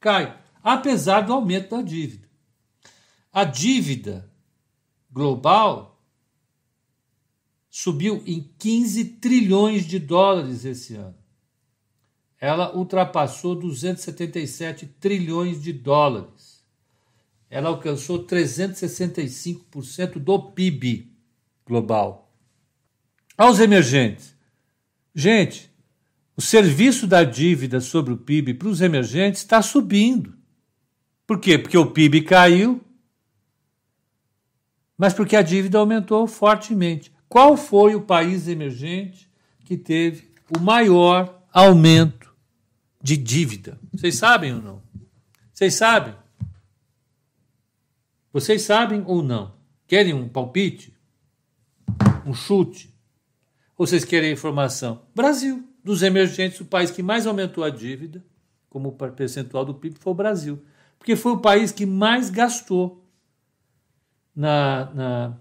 [0.00, 0.38] Cai.
[0.62, 2.28] Apesar do aumento da dívida.
[3.32, 4.30] A dívida
[5.10, 5.95] global
[7.78, 11.14] subiu em 15 trilhões de dólares esse ano.
[12.40, 16.64] Ela ultrapassou 277 trilhões de dólares.
[17.50, 21.12] Ela alcançou 365% do PIB
[21.66, 22.34] global.
[23.36, 24.34] Aos emergentes.
[25.14, 25.70] Gente,
[26.34, 30.34] o serviço da dívida sobre o PIB para os emergentes está subindo.
[31.26, 31.58] Por quê?
[31.58, 32.80] Porque o PIB caiu,
[34.96, 37.14] mas porque a dívida aumentou fortemente.
[37.28, 39.30] Qual foi o país emergente
[39.64, 42.34] que teve o maior aumento
[43.02, 43.78] de dívida?
[43.92, 44.82] Vocês sabem ou não?
[45.52, 46.14] Vocês sabem?
[48.32, 49.54] Vocês sabem ou não?
[49.86, 50.94] Querem um palpite?
[52.24, 52.94] Um chute?
[53.76, 55.02] Ou vocês querem informação?
[55.14, 55.64] Brasil.
[55.82, 58.24] Dos emergentes, o país que mais aumentou a dívida,
[58.68, 60.64] como percentual do PIB, foi o Brasil.
[60.98, 63.06] Porque foi o país que mais gastou
[64.34, 65.40] na, na,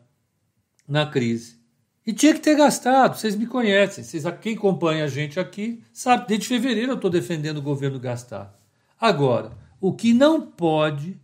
[0.88, 1.60] na crise.
[2.06, 6.28] E tinha que ter gastado, vocês me conhecem, vocês, quem acompanha a gente aqui sabe,
[6.28, 8.56] desde fevereiro eu estou defendendo o governo gastar.
[9.00, 11.20] Agora, o que não pode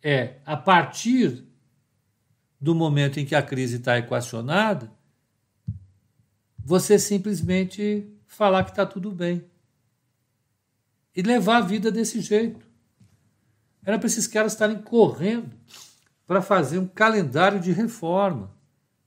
[0.00, 1.44] é, a partir
[2.60, 4.92] do momento em que a crise está equacionada,
[6.56, 9.44] você simplesmente falar que está tudo bem.
[11.16, 12.66] E levar a vida desse jeito.
[13.84, 15.54] Era para esses caras estarem correndo
[16.26, 18.53] para fazer um calendário de reforma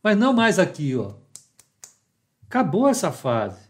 [0.08, 1.15] mas não mais aqui, ó.
[2.43, 3.67] Acabou essa fase.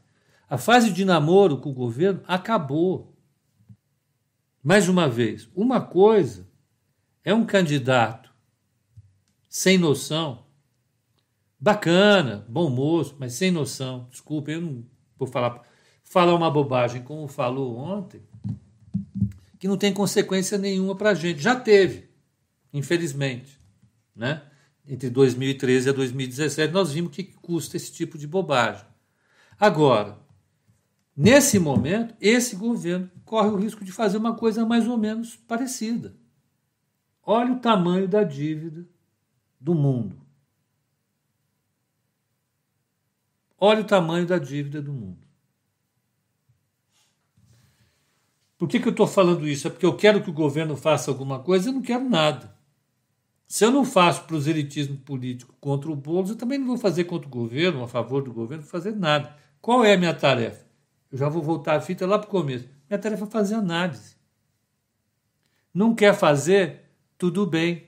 [0.47, 3.17] A fase de namoro com o governo acabou.
[4.63, 6.47] Mais uma vez, uma coisa
[7.23, 8.31] é um candidato
[9.49, 10.45] sem noção,
[11.59, 14.07] bacana, bom moço, mas sem noção.
[14.11, 14.85] Desculpa, eu não
[15.17, 15.63] vou falar,
[16.03, 18.21] falar uma bobagem como falou ontem,
[19.57, 21.41] que não tem consequência nenhuma para a gente.
[21.41, 22.11] Já teve,
[22.71, 23.59] infelizmente,
[24.15, 24.46] né?
[24.87, 28.85] Entre 2013 e 2017, nós vimos que custa esse tipo de bobagem.
[29.59, 30.17] Agora,
[31.15, 36.15] nesse momento, esse governo corre o risco de fazer uma coisa mais ou menos parecida.
[37.21, 38.87] Olha o tamanho da dívida
[39.59, 40.25] do mundo.
[43.59, 45.27] Olha o tamanho da dívida do mundo.
[48.57, 49.67] Por que, que eu estou falando isso?
[49.67, 51.69] É porque eu quero que o governo faça alguma coisa?
[51.69, 52.56] Eu não quero nada.
[53.47, 57.27] Se eu não faço proselitismo político contra o Boulos, eu também não vou fazer contra
[57.27, 59.35] o governo, a favor do governo, não vou fazer nada.
[59.61, 60.67] Qual é a minha tarefa?
[61.09, 62.67] Eu já vou voltar a fita lá para o começo.
[62.89, 64.17] Minha tarefa é fazer análise.
[65.73, 66.89] Não quer fazer?
[67.17, 67.87] Tudo bem.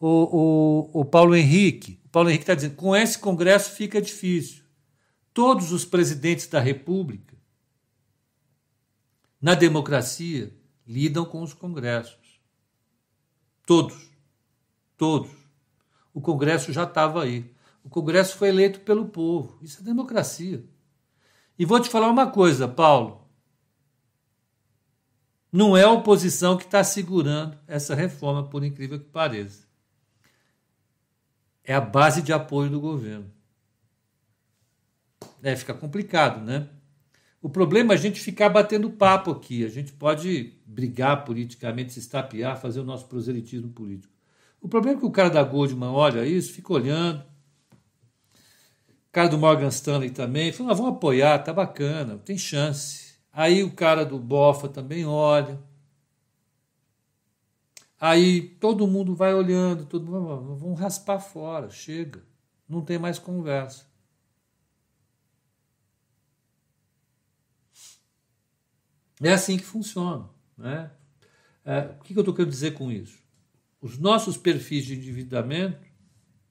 [0.00, 4.64] O, o, o Paulo Henrique, o Paulo Henrique está dizendo, com esse Congresso fica difícil.
[5.32, 7.36] Todos os presidentes da República,
[9.40, 10.52] na democracia,
[10.86, 12.25] lidam com os congressos.
[13.66, 14.10] Todos.
[14.96, 15.30] Todos.
[16.14, 17.52] O Congresso já estava aí.
[17.84, 19.58] O Congresso foi eleito pelo povo.
[19.60, 20.64] Isso é democracia.
[21.58, 23.28] E vou te falar uma coisa, Paulo.
[25.52, 29.66] Não é a oposição que está segurando essa reforma, por incrível que pareça.
[31.64, 33.30] É a base de apoio do governo.
[35.42, 36.68] É, fica complicado, né?
[37.40, 39.64] O problema é a gente ficar batendo papo aqui.
[39.64, 44.12] A gente pode brigar politicamente, se estapear, fazer o nosso proselitismo político.
[44.60, 47.20] O problema é que o cara da Goldman olha isso, fica olhando.
[49.08, 53.14] O cara do Morgan Stanley também, fala, ah, vamos apoiar, tá bacana, tem chance.
[53.32, 55.58] Aí o cara do Bofa também olha.
[58.00, 62.22] Aí todo mundo vai olhando, todo mundo, vamos raspar fora, chega.
[62.68, 63.86] Não tem mais conversa.
[69.22, 70.28] É assim que funciona.
[70.56, 70.90] Né?
[71.64, 73.18] É, o que eu estou querendo dizer com isso?
[73.80, 75.86] Os nossos perfis de endividamento,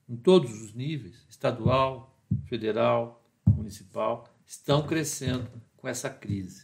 [0.07, 6.63] em todos os níveis estadual, federal, municipal estão crescendo com essa crise.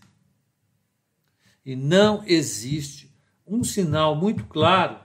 [1.65, 4.99] E não existe um sinal muito claro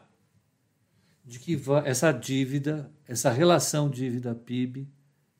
[1.24, 4.88] de que essa dívida, essa relação dívida-PIB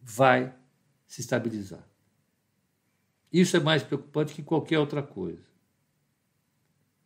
[0.03, 0.55] vai
[1.07, 1.87] se estabilizar.
[3.39, 5.45] Isso é mais preocupante que qualquer outra coisa.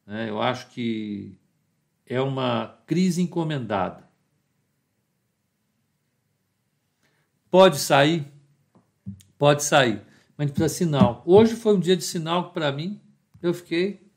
[0.06, 0.30] Né?
[0.30, 1.36] Eu acho que
[2.06, 4.08] é uma crise encomendada.
[7.50, 8.32] Pode sair?
[9.36, 11.20] Pode sair, mas precisa sinal.
[11.26, 13.00] Hoje foi um dia de sinal para mim,
[13.42, 14.08] eu fiquei.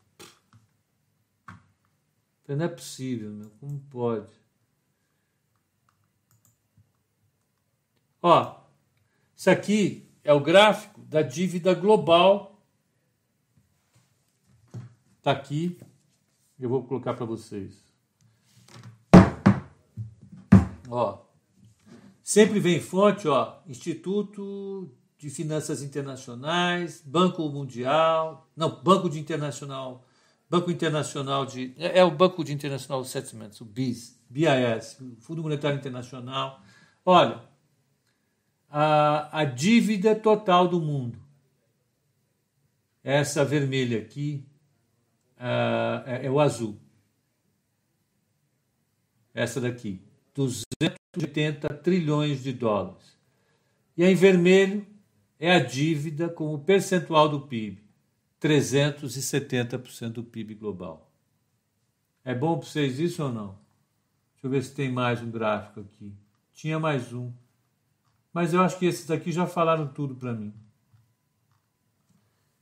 [2.47, 3.49] Não é possível, meu.
[3.59, 4.31] como pode?
[8.21, 8.61] Ó,
[9.35, 12.61] isso aqui é o gráfico da dívida global.
[15.17, 15.77] Está aqui.
[16.59, 17.83] Eu vou colocar para vocês.
[20.89, 21.19] Ó,
[22.21, 30.05] sempre vem fonte, ó, Instituto de Finanças Internacionais, Banco Mundial, não, Banco de Internacional,
[30.49, 35.79] Banco Internacional de, é, é o Banco de Internacional Settlements, o BIS, BIS, Fundo Monetário
[35.79, 36.61] Internacional.
[37.05, 37.41] Olha,
[38.75, 41.19] a, a dívida total do mundo,
[43.03, 44.43] essa vermelha aqui,
[45.37, 46.79] é, é o azul.
[49.31, 50.01] Essa daqui,
[50.33, 53.15] 280 trilhões de dólares.
[53.95, 54.87] E em vermelho
[55.39, 57.79] é a dívida como percentual do PIB,
[58.41, 61.11] 370% do PIB global.
[62.25, 63.49] É bom para vocês isso ou não?
[64.33, 66.11] Deixa eu ver se tem mais um gráfico aqui.
[66.53, 67.31] Tinha mais um.
[68.33, 70.51] Mas eu acho que esses aqui já falaram tudo para mim.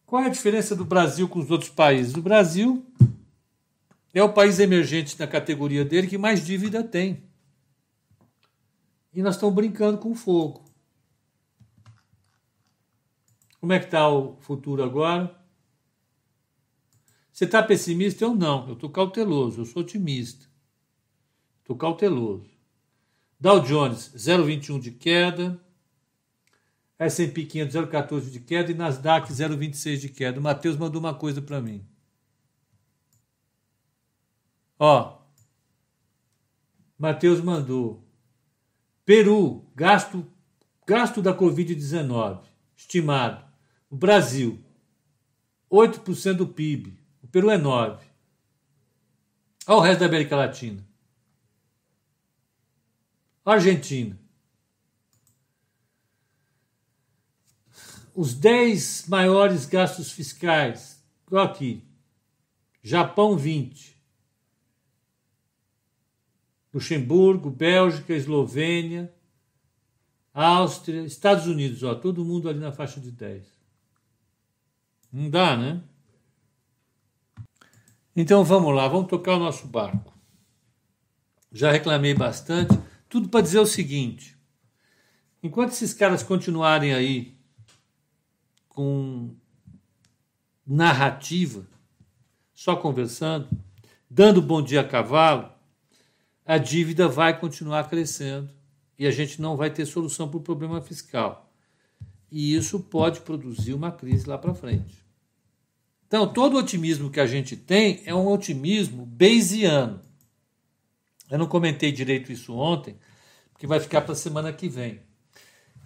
[0.05, 2.13] Qual é a diferença do Brasil com os outros países?
[2.15, 2.85] O Brasil
[4.13, 7.23] é o país emergente na categoria dele que mais dívida tem.
[9.13, 10.65] E nós estamos brincando com fogo.
[13.61, 15.33] Como é que está o futuro agora?
[17.31, 18.25] Você está pessimista?
[18.25, 18.67] Eu não.
[18.67, 19.61] Eu estou cauteloso.
[19.61, 20.45] Eu sou otimista.
[21.61, 22.49] Estou cauteloso.
[23.41, 25.59] Dow Jones, 0,21 de queda.
[26.99, 28.71] S&P 500, 0,14 de queda.
[28.71, 30.39] E Nasdaq, 0,26 de queda.
[30.39, 31.83] O Matheus mandou uma coisa para mim.
[34.77, 35.17] Ó.
[36.99, 38.07] Matheus mandou.
[39.03, 40.23] Peru, gasto,
[40.85, 42.43] gasto da Covid-19,
[42.77, 43.43] estimado.
[43.89, 44.63] O Brasil,
[45.71, 46.95] 8% do PIB.
[47.23, 47.99] O Peru é 9%.
[49.67, 50.90] Olha o resto da América Latina.
[53.45, 54.19] Argentina.
[58.13, 61.03] Os 10 maiores gastos fiscais.
[61.31, 61.83] Aqui.
[62.83, 63.91] Japão, 20.
[66.73, 69.13] Luxemburgo, Bélgica, Eslovênia,
[70.33, 73.45] Áustria, Estados Unidos, ó, todo mundo ali na faixa de 10.
[75.11, 75.81] Não dá, né?
[78.15, 80.13] Então vamos lá, vamos tocar o nosso barco.
[81.51, 82.73] Já reclamei bastante,
[83.11, 84.37] tudo para dizer o seguinte:
[85.43, 87.37] enquanto esses caras continuarem aí
[88.69, 89.35] com
[90.65, 91.67] narrativa,
[92.53, 93.49] só conversando,
[94.09, 95.51] dando bom dia a cavalo,
[96.45, 98.49] a dívida vai continuar crescendo
[98.97, 101.53] e a gente não vai ter solução para o problema fiscal.
[102.31, 105.05] E isso pode produzir uma crise lá para frente.
[106.07, 110.01] Então, todo otimismo que a gente tem é um otimismo bayesiano.
[111.31, 112.95] Eu não comentei direito isso ontem,
[113.51, 115.01] porque vai ficar para a semana que vem.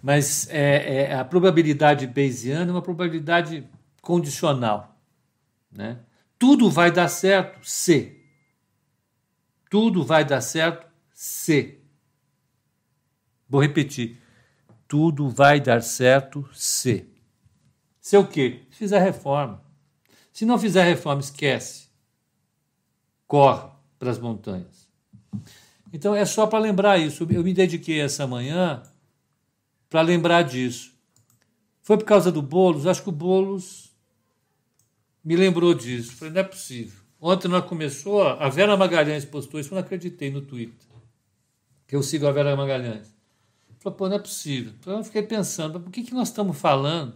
[0.02, 3.66] Mas é, é, a probabilidade bayesiana é uma probabilidade
[4.02, 5.00] condicional.
[5.72, 5.98] Né?
[6.38, 8.16] Tudo vai dar certo se
[9.68, 11.80] tudo vai dar certo se.
[13.48, 14.20] Vou repetir.
[14.86, 17.08] Tudo vai dar certo se.
[18.00, 18.62] Se o quê?
[18.70, 19.62] Se fizer reforma.
[20.32, 21.88] Se não fizer reforma, esquece.
[23.26, 24.85] Corre para as montanhas.
[25.92, 27.26] Então é só para lembrar isso.
[27.30, 28.82] Eu me dediquei essa manhã
[29.88, 30.92] para lembrar disso.
[31.82, 32.86] Foi por causa do Boulos?
[32.86, 33.92] Acho que o Boulos
[35.24, 36.16] me lembrou disso.
[36.16, 37.00] Falei, não é possível.
[37.20, 40.74] Ontem nós começou, a Vera Magalhães postou isso, eu não acreditei no Twitter.
[41.86, 43.14] Que eu sigo a Vera Magalhães.
[43.78, 44.72] Falei, pô, não é possível.
[44.78, 47.14] Então eu fiquei pensando, por que, que nós estamos falando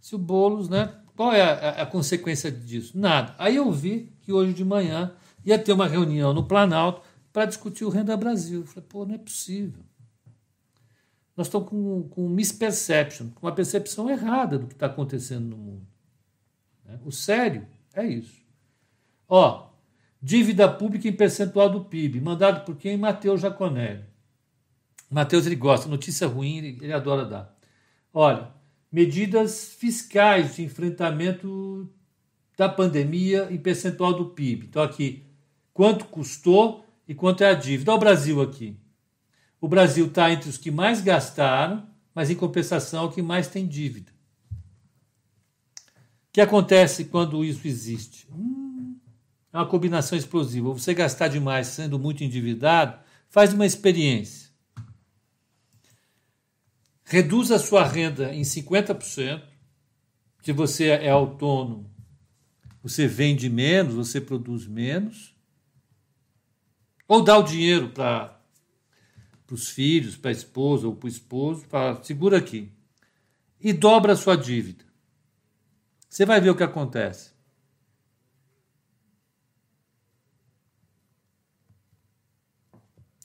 [0.00, 0.94] se o Boulos, né?
[1.16, 2.98] Qual é a, a, a consequência disso?
[2.98, 3.34] Nada.
[3.38, 5.12] Aí eu vi que hoje de manhã
[5.44, 8.60] ia ter uma reunião no Planalto para discutir o Renda Brasil.
[8.60, 9.82] Eu falei, pô, não é possível.
[11.36, 15.86] Nós estamos com, com misperception, com uma percepção errada do que está acontecendo no mundo.
[16.84, 16.98] Né?
[17.04, 18.42] O sério é isso.
[19.28, 19.70] Ó,
[20.20, 22.96] dívida pública em percentual do PIB, mandado por quem?
[22.96, 24.04] Matheus Jaconelli.
[25.10, 27.56] Matheus ele gosta, notícia ruim ele, ele adora dar.
[28.12, 28.48] Olha,
[28.90, 31.88] medidas fiscais de enfrentamento
[32.56, 34.66] da pandemia em percentual do PIB.
[34.66, 35.24] Então aqui,
[35.72, 37.90] quanto custou e quanto é a dívida.
[37.90, 38.76] Olha o Brasil aqui.
[39.60, 41.84] O Brasil está entre os que mais gastaram,
[42.14, 44.12] mas em compensação é o que mais tem dívida.
[44.52, 48.28] O que acontece quando isso existe?
[48.32, 48.96] Hum,
[49.52, 50.72] é uma combinação explosiva.
[50.72, 54.48] Você gastar demais sendo muito endividado, faz uma experiência.
[57.02, 59.42] Reduz a sua renda em 50%.
[60.44, 61.90] Se você é autônomo,
[62.80, 65.39] você vende menos, você produz menos.
[67.10, 68.40] Ou dá o dinheiro para
[69.50, 72.70] os filhos, para a esposa ou para o esposo, fala, segura aqui.
[73.60, 74.84] E dobra a sua dívida.
[76.08, 77.32] Você vai ver o que acontece.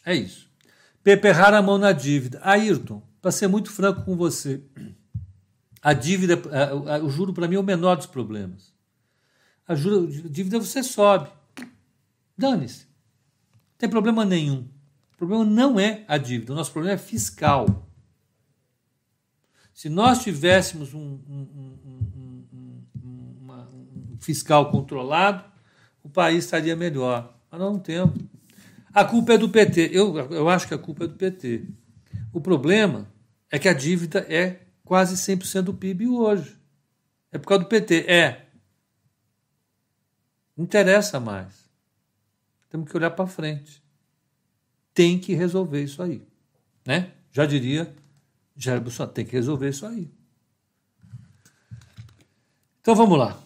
[0.04, 0.50] É isso.
[1.04, 2.40] Peperrar a mão na dívida.
[2.42, 4.64] Ayrton, para ser muito franco com você,
[5.80, 6.42] a dívida,
[7.04, 8.74] o juro para mim é o menor dos problemas.
[9.68, 11.30] A, juro, a dívida você sobe.
[12.36, 12.95] Dane-se.
[13.76, 14.68] Não tem problema nenhum.
[15.14, 17.90] O problema não é a dívida, o nosso problema é fiscal.
[19.74, 22.86] Se nós tivéssemos um, um, um,
[23.42, 25.44] uma, um fiscal controlado,
[26.02, 27.38] o país estaria melhor.
[27.52, 28.18] Mas nós não temos.
[28.94, 29.90] A culpa é do PT.
[29.92, 31.68] Eu, eu acho que a culpa é do PT.
[32.32, 33.06] O problema
[33.52, 36.58] é que a dívida é quase 100% do PIB hoje.
[37.30, 38.06] É por causa do PT.
[38.10, 38.46] É.
[40.56, 41.65] Não interessa mais.
[42.76, 43.82] Temos que olhar para frente.
[44.94, 46.22] Tem que resolver isso aí.
[46.86, 47.14] Né?
[47.32, 47.96] Já diria
[48.54, 50.12] Jair Bolsonaro, tem que resolver isso aí.
[52.82, 53.42] Então vamos lá.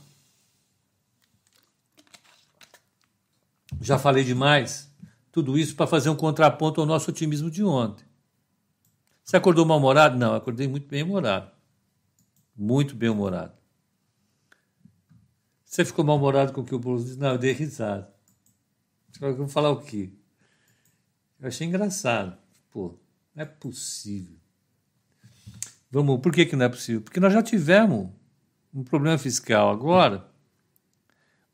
[3.80, 4.92] Já falei demais.
[5.32, 8.06] Tudo isso para fazer um contraponto ao nosso otimismo de ontem.
[9.24, 10.18] Você acordou mal-humorado?
[10.18, 11.52] Não, acordei muito bem-humorado.
[12.58, 13.54] Muito bem-humorado.
[15.64, 17.20] Você ficou mal-humorado com o que o Boulos disse?
[17.20, 18.18] Não, eu dei risada.
[19.22, 20.10] Eu vou falar o quê?
[21.39, 22.38] Eu achei engraçado.
[22.72, 22.95] Pô,
[23.36, 24.38] não é possível.
[25.91, 27.01] Vamos, por que, que não é possível?
[27.01, 28.10] Porque nós já tivemos
[28.74, 29.70] um problema fiscal.
[29.70, 30.30] Agora,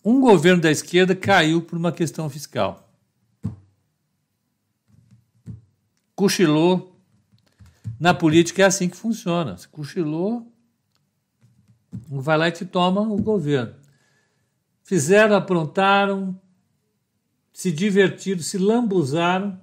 [0.04, 2.86] um governo da esquerda caiu por uma questão fiscal.
[6.16, 6.96] cochilou.
[8.00, 9.58] Na política é assim que funciona.
[9.58, 10.52] Se cochilou,
[12.10, 13.76] vai lá e te toma o governo.
[14.84, 16.40] Fizeram, aprontaram,
[17.56, 19.58] se divertiram, se lambuzaram.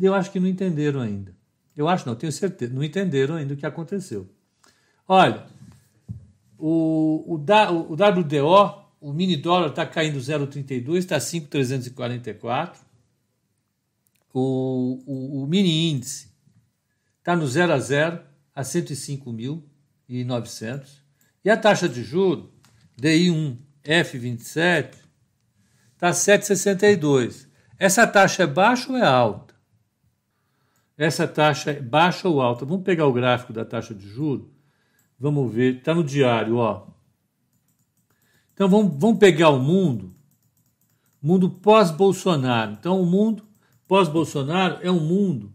[0.00, 1.34] Eu acho que não entenderam ainda.
[1.76, 4.30] Eu acho, não, tenho certeza, não entenderam ainda o que aconteceu.
[5.08, 5.44] Olha,
[6.56, 12.80] o, o, o WDO, o mini dólar está caindo 0,32, está 5,344
[14.32, 16.28] o, o, o mini índice
[17.18, 18.20] está no 0 a 0
[18.54, 20.86] a 105.900
[21.44, 22.52] e a taxa de juro
[23.00, 25.03] DI1 F27
[26.04, 27.46] está 7,62.
[27.78, 29.54] Essa taxa é baixa ou é alta?
[30.96, 32.64] Essa taxa é baixa ou alta?
[32.64, 34.52] Vamos pegar o gráfico da taxa de juro.
[35.18, 36.86] Vamos ver, está no diário, ó.
[38.52, 40.14] Então vamos, vamos pegar o mundo,
[41.20, 42.72] mundo pós-Bolsonaro.
[42.72, 43.44] Então o mundo
[43.86, 45.52] Pós-Bolsonaro é um mundo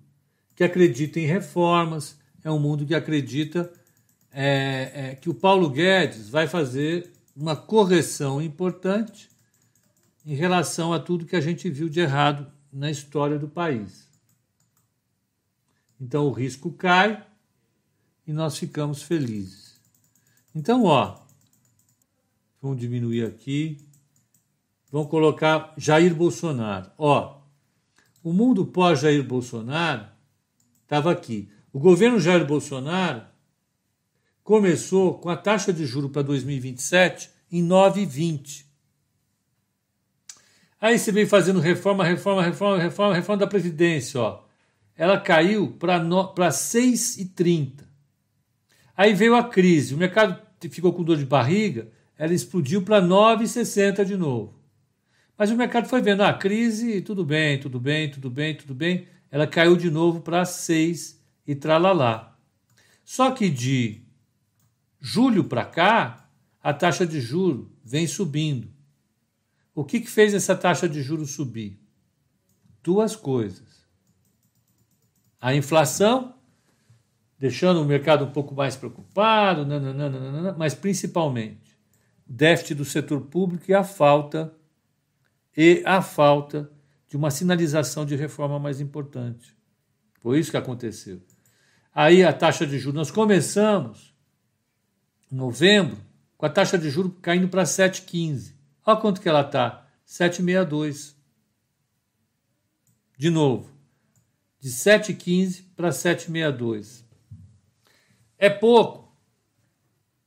[0.55, 3.71] que acredita em reformas, é um mundo que acredita
[4.31, 9.29] é, é, que o Paulo Guedes vai fazer uma correção importante
[10.29, 14.07] em relação a tudo que a gente viu de errado na história do país.
[15.99, 17.25] Então o risco cai
[18.27, 19.81] e nós ficamos felizes.
[20.53, 21.17] Então, ó,
[22.61, 23.79] vamos diminuir aqui,
[24.91, 26.91] vamos colocar Jair Bolsonaro.
[26.95, 27.41] Ó,
[28.23, 30.05] o mundo pós-Jair Bolsonaro
[30.83, 31.51] estava aqui.
[31.73, 33.23] O governo Jair Bolsonaro
[34.43, 38.68] começou com a taxa de juro para 2027 em 9,20.
[40.81, 44.19] Aí você vem fazendo reforma, reforma, reforma, reforma, reforma da Previdência.
[44.19, 44.43] Ó.
[44.95, 47.83] Ela caiu para 6,30.
[48.95, 54.03] Aí veio a crise, o mercado ficou com dor de barriga, ela explodiu para 9,60
[54.03, 54.59] de novo.
[55.37, 59.07] Mas o mercado foi vendo, ah, crise, tudo bem, tudo bem, tudo bem, tudo bem.
[59.31, 61.17] Ela caiu de novo para 6
[61.47, 62.37] e tralalá.
[63.05, 64.01] Só que de
[64.99, 66.29] julho para cá,
[66.61, 68.69] a taxa de juro vem subindo.
[69.79, 71.79] O que, que fez essa taxa de juros subir?
[72.83, 73.87] Duas coisas.
[75.39, 76.35] A inflação,
[77.39, 81.79] deixando o mercado um pouco mais preocupado, nananana, mas principalmente
[82.27, 84.53] o déficit do setor público e a falta
[85.55, 86.69] e a falta
[87.07, 89.55] de uma sinalização de reforma mais importante.
[90.19, 91.21] Foi isso que aconteceu.
[91.95, 94.13] Aí a taxa de juros, nós começamos
[95.31, 95.97] em novembro
[96.37, 98.58] com a taxa de juros caindo para 7,15.
[98.89, 101.13] Olha quanto que ela está, 7,62.
[103.15, 103.69] De novo,
[104.59, 107.03] de 7,15 para 7,62.
[108.35, 109.15] É pouco.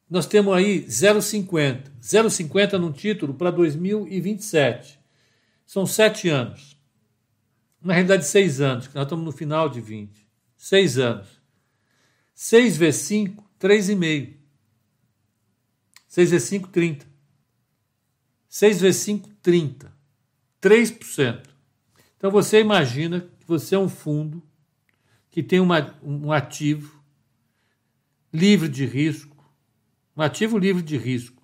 [0.08, 1.90] Nós temos aí 0,50.
[2.00, 5.00] 0,50 no título para 2027.
[5.66, 6.78] São sete anos.
[7.80, 10.24] Na realidade, seis anos, que nós estamos no final de 20.
[10.56, 11.26] Seis anos.
[12.32, 14.36] Seis vezes cinco, três e meio.
[16.06, 17.10] Seis vezes cinco, trinta.
[18.53, 19.90] Seis vezes cinco, trinta.
[20.61, 21.48] Três por cento.
[22.18, 24.42] Então você imagina que você é um fundo
[25.30, 27.03] que tem uma, um ativo
[28.30, 29.42] livre de risco,
[30.14, 31.42] um ativo livre de risco.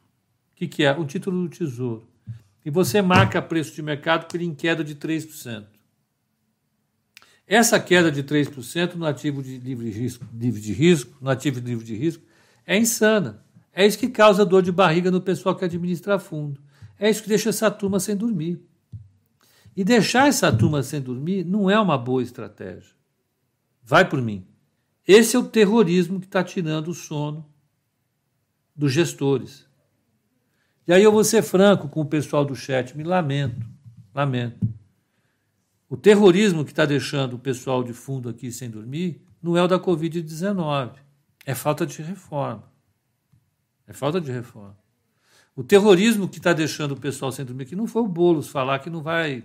[0.53, 0.93] O que, que é?
[0.93, 2.07] O título do tesouro.
[2.63, 5.65] E você marca preço de mercado por em queda de 3%.
[7.47, 11.87] Essa queda de 3% no ativo de livre, risco, livre de risco, no ativo livre
[11.87, 12.23] de risco,
[12.67, 13.43] é insana.
[13.73, 16.68] É isso que causa dor de barriga no pessoal que administra fundo.
[16.99, 18.61] É isso que deixa essa turma sem dormir.
[19.77, 22.93] E deixar essa turma sem dormir não é uma boa estratégia.
[23.83, 24.47] Vai por mim.
[25.07, 27.49] Esse é o terrorismo que está tirando o sono
[28.75, 29.67] dos gestores.
[30.87, 33.67] E aí eu vou ser franco com o pessoal do chat, me lamento,
[34.15, 34.59] lamento.
[35.89, 39.69] O terrorismo que está deixando o pessoal de fundo aqui sem dormir não é o
[39.69, 40.97] da Covid-19,
[41.47, 42.71] é falta de reforma.
[43.87, 44.77] É falta de reforma.
[45.59, 48.79] O terrorismo que está deixando o pessoal sem dormir aqui não foi o Boulos falar
[48.79, 49.43] que não vai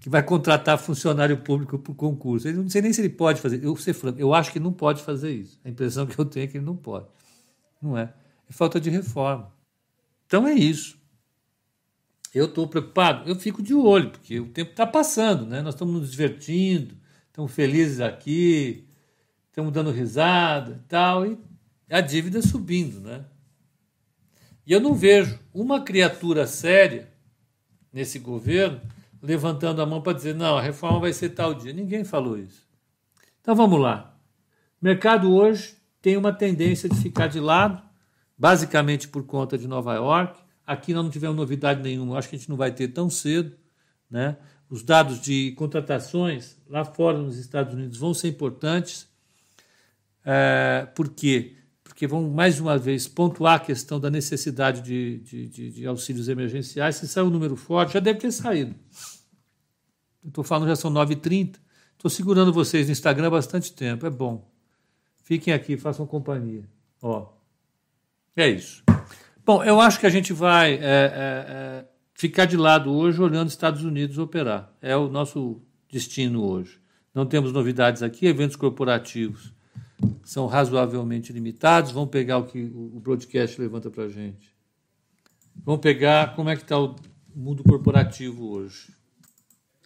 [0.00, 2.48] que vai contratar funcionário público por concurso.
[2.48, 3.62] Eu não sei nem se ele pode fazer.
[3.62, 5.60] Eu ser franco, eu acho que não pode fazer isso.
[5.64, 7.06] A impressão que eu tenho é que ele não pode.
[7.80, 8.12] Não é?
[8.48, 9.54] É falta de reforma.
[10.26, 10.98] Então é isso.
[12.34, 15.62] Eu estou preocupado, eu fico de olho, porque o tempo está passando, né?
[15.62, 16.96] Nós estamos nos divertindo,
[17.28, 18.88] estamos felizes aqui,
[19.50, 21.38] estamos dando risada e tal, e
[21.88, 23.24] a dívida subindo, né?
[24.70, 27.12] E eu não vejo uma criatura séria
[27.92, 28.80] nesse governo
[29.20, 31.72] levantando a mão para dizer, não, a reforma vai ser tal dia.
[31.72, 32.64] Ninguém falou isso.
[33.40, 34.16] Então vamos lá.
[34.80, 37.82] O mercado hoje tem uma tendência de ficar de lado,
[38.38, 40.40] basicamente por conta de Nova York.
[40.64, 43.56] Aqui nós não tivemos novidade nenhuma, acho que a gente não vai ter tão cedo.
[44.08, 44.36] Né?
[44.68, 49.08] Os dados de contratações lá fora nos Estados Unidos vão ser importantes.
[50.24, 51.56] É, por quê?
[51.90, 56.28] Porque vão mais uma vez pontuar a questão da necessidade de, de, de, de auxílios
[56.28, 56.94] emergenciais.
[56.94, 58.76] Se sair um número forte, já deve ter saído.
[60.24, 61.56] Estou falando, já são 9h30.
[61.94, 64.06] Estou segurando vocês no Instagram há bastante tempo.
[64.06, 64.48] É bom.
[65.24, 66.62] Fiquem aqui, façam companhia.
[67.02, 67.26] Ó,
[68.36, 68.84] é isso.
[69.44, 71.84] Bom, eu acho que a gente vai é, é, é,
[72.14, 74.72] ficar de lado hoje olhando os Estados Unidos operar.
[74.80, 75.60] É o nosso
[75.90, 76.80] destino hoje.
[77.12, 79.52] Não temos novidades aqui, eventos corporativos
[80.24, 81.90] são razoavelmente limitados.
[81.90, 84.54] Vamos pegar o que o broadcast levanta para a gente.
[85.64, 86.96] Vamos pegar como é que está o
[87.34, 88.94] mundo corporativo hoje.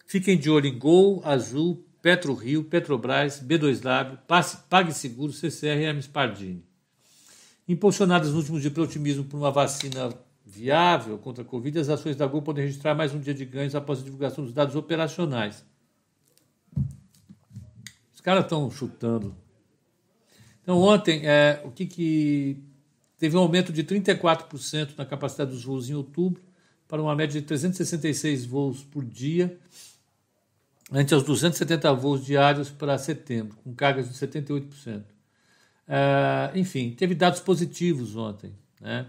[0.06, 4.18] Fiquem de olho em Gol, Azul, PetroRio, Petrobras, B2W,
[4.68, 6.64] PagSeguro, CCR e Hermes Pardini
[7.68, 10.12] impulsionadas nos últimos dias pelo otimismo por uma vacina
[10.44, 13.74] viável contra a Covid, as ações da Gol podem registrar mais um dia de ganhos
[13.74, 15.64] após a divulgação dos dados operacionais.
[18.14, 19.34] Os caras estão chutando.
[20.64, 22.56] Então, ontem, é, o que, que
[23.18, 26.42] teve um aumento de 34% na capacidade dos voos em outubro,
[26.88, 29.58] para uma média de 366 voos por dia,
[30.90, 35.02] ante aos 270 voos diários para setembro, com cargas de 78%.
[35.86, 38.54] Uh, enfim, teve dados positivos ontem.
[38.80, 39.06] Né?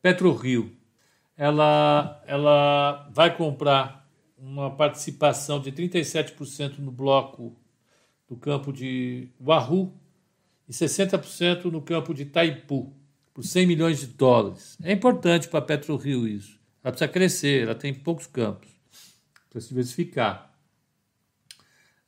[0.00, 0.72] PetroRio,
[1.36, 4.08] ela, ela vai comprar
[4.38, 7.54] uma participação de 37% no bloco
[8.28, 9.92] do campo de Wahoo
[10.68, 12.92] e 60% no campo de Taipu,
[13.32, 14.76] por 100 milhões de dólares.
[14.82, 16.58] É importante para a PetroRio isso.
[16.82, 18.68] Ela precisa crescer, ela tem poucos campos
[19.50, 20.54] para se diversificar.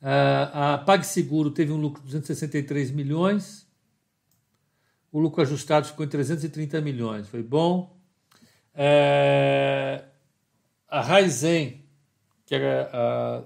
[0.01, 3.67] Ah, a PagSeguro teve um lucro de 263 milhões,
[5.11, 7.97] o lucro ajustado ficou em 330 milhões, foi bom.
[8.73, 10.05] É,
[10.87, 11.83] a Raizen,
[12.45, 13.43] que é a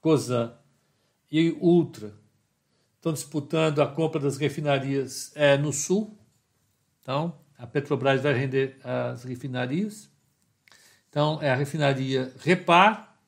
[0.00, 0.52] Cosan,
[1.40, 2.14] e Ultra
[2.94, 6.16] estão disputando a compra das refinarias é, no Sul.
[7.02, 10.08] Então, a Petrobras vai render as refinarias.
[11.10, 13.18] Então, é a refinaria Repar,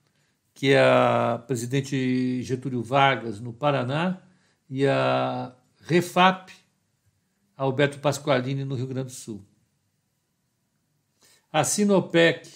[0.54, 4.22] que é a presidente Getúlio Vargas, no Paraná,
[4.70, 6.52] e a Refap,
[7.56, 9.44] Alberto Pasqualini, no Rio Grande do Sul.
[11.52, 12.48] A Sinopec,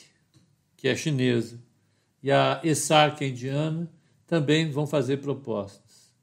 [0.77, 1.61] que é chinesa,
[2.23, 3.91] e a ESAR, que é indiana,
[4.31, 6.15] também vão fazer propostas.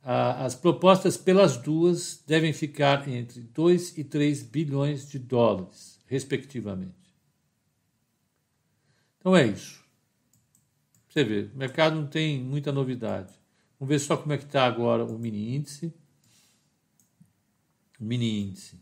[0.00, 6.94] As propostas pelas duas devem ficar entre 2 e 3 bilhões de dólares, respectivamente.
[9.18, 9.84] Então é isso.
[11.08, 13.34] Você vê, o mercado não tem muita novidade.
[13.78, 15.92] Vamos ver só como é que está agora o mini índice.
[18.00, 18.78] O mini índice.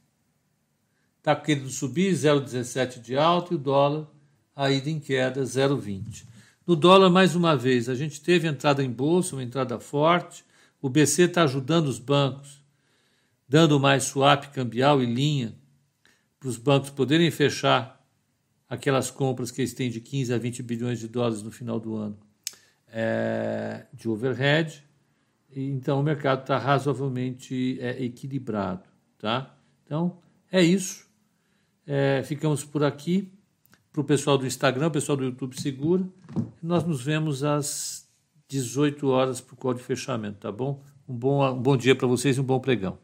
[1.17, 4.07] Está querendo subir 0,17 de alta e o dólar
[4.55, 6.36] a ida em queda 0,20.
[6.67, 10.45] No dólar, mais uma vez, a gente teve entrada em bolsa, uma entrada forte.
[10.83, 12.61] O BC está ajudando os bancos,
[13.49, 15.55] dando mais swap cambial e linha
[16.41, 18.05] para os bancos poderem fechar
[18.69, 21.95] aquelas compras que eles têm de 15 a 20 bilhões de dólares no final do
[21.95, 22.19] ano
[22.89, 24.85] é, de overhead.
[25.55, 28.83] Então o mercado está razoavelmente é, equilibrado.
[29.19, 29.57] Tá?
[29.85, 30.19] Então
[30.51, 31.07] é isso.
[31.87, 33.33] É, ficamos por aqui.
[33.97, 36.07] Para o pessoal do Instagram, o pessoal do YouTube segura.
[36.63, 38.07] Nós nos vemos às
[38.47, 40.83] 18 horas para o código de fechamento, tá bom?
[41.09, 42.99] Um bom, um bom dia para vocês e um bom pregão.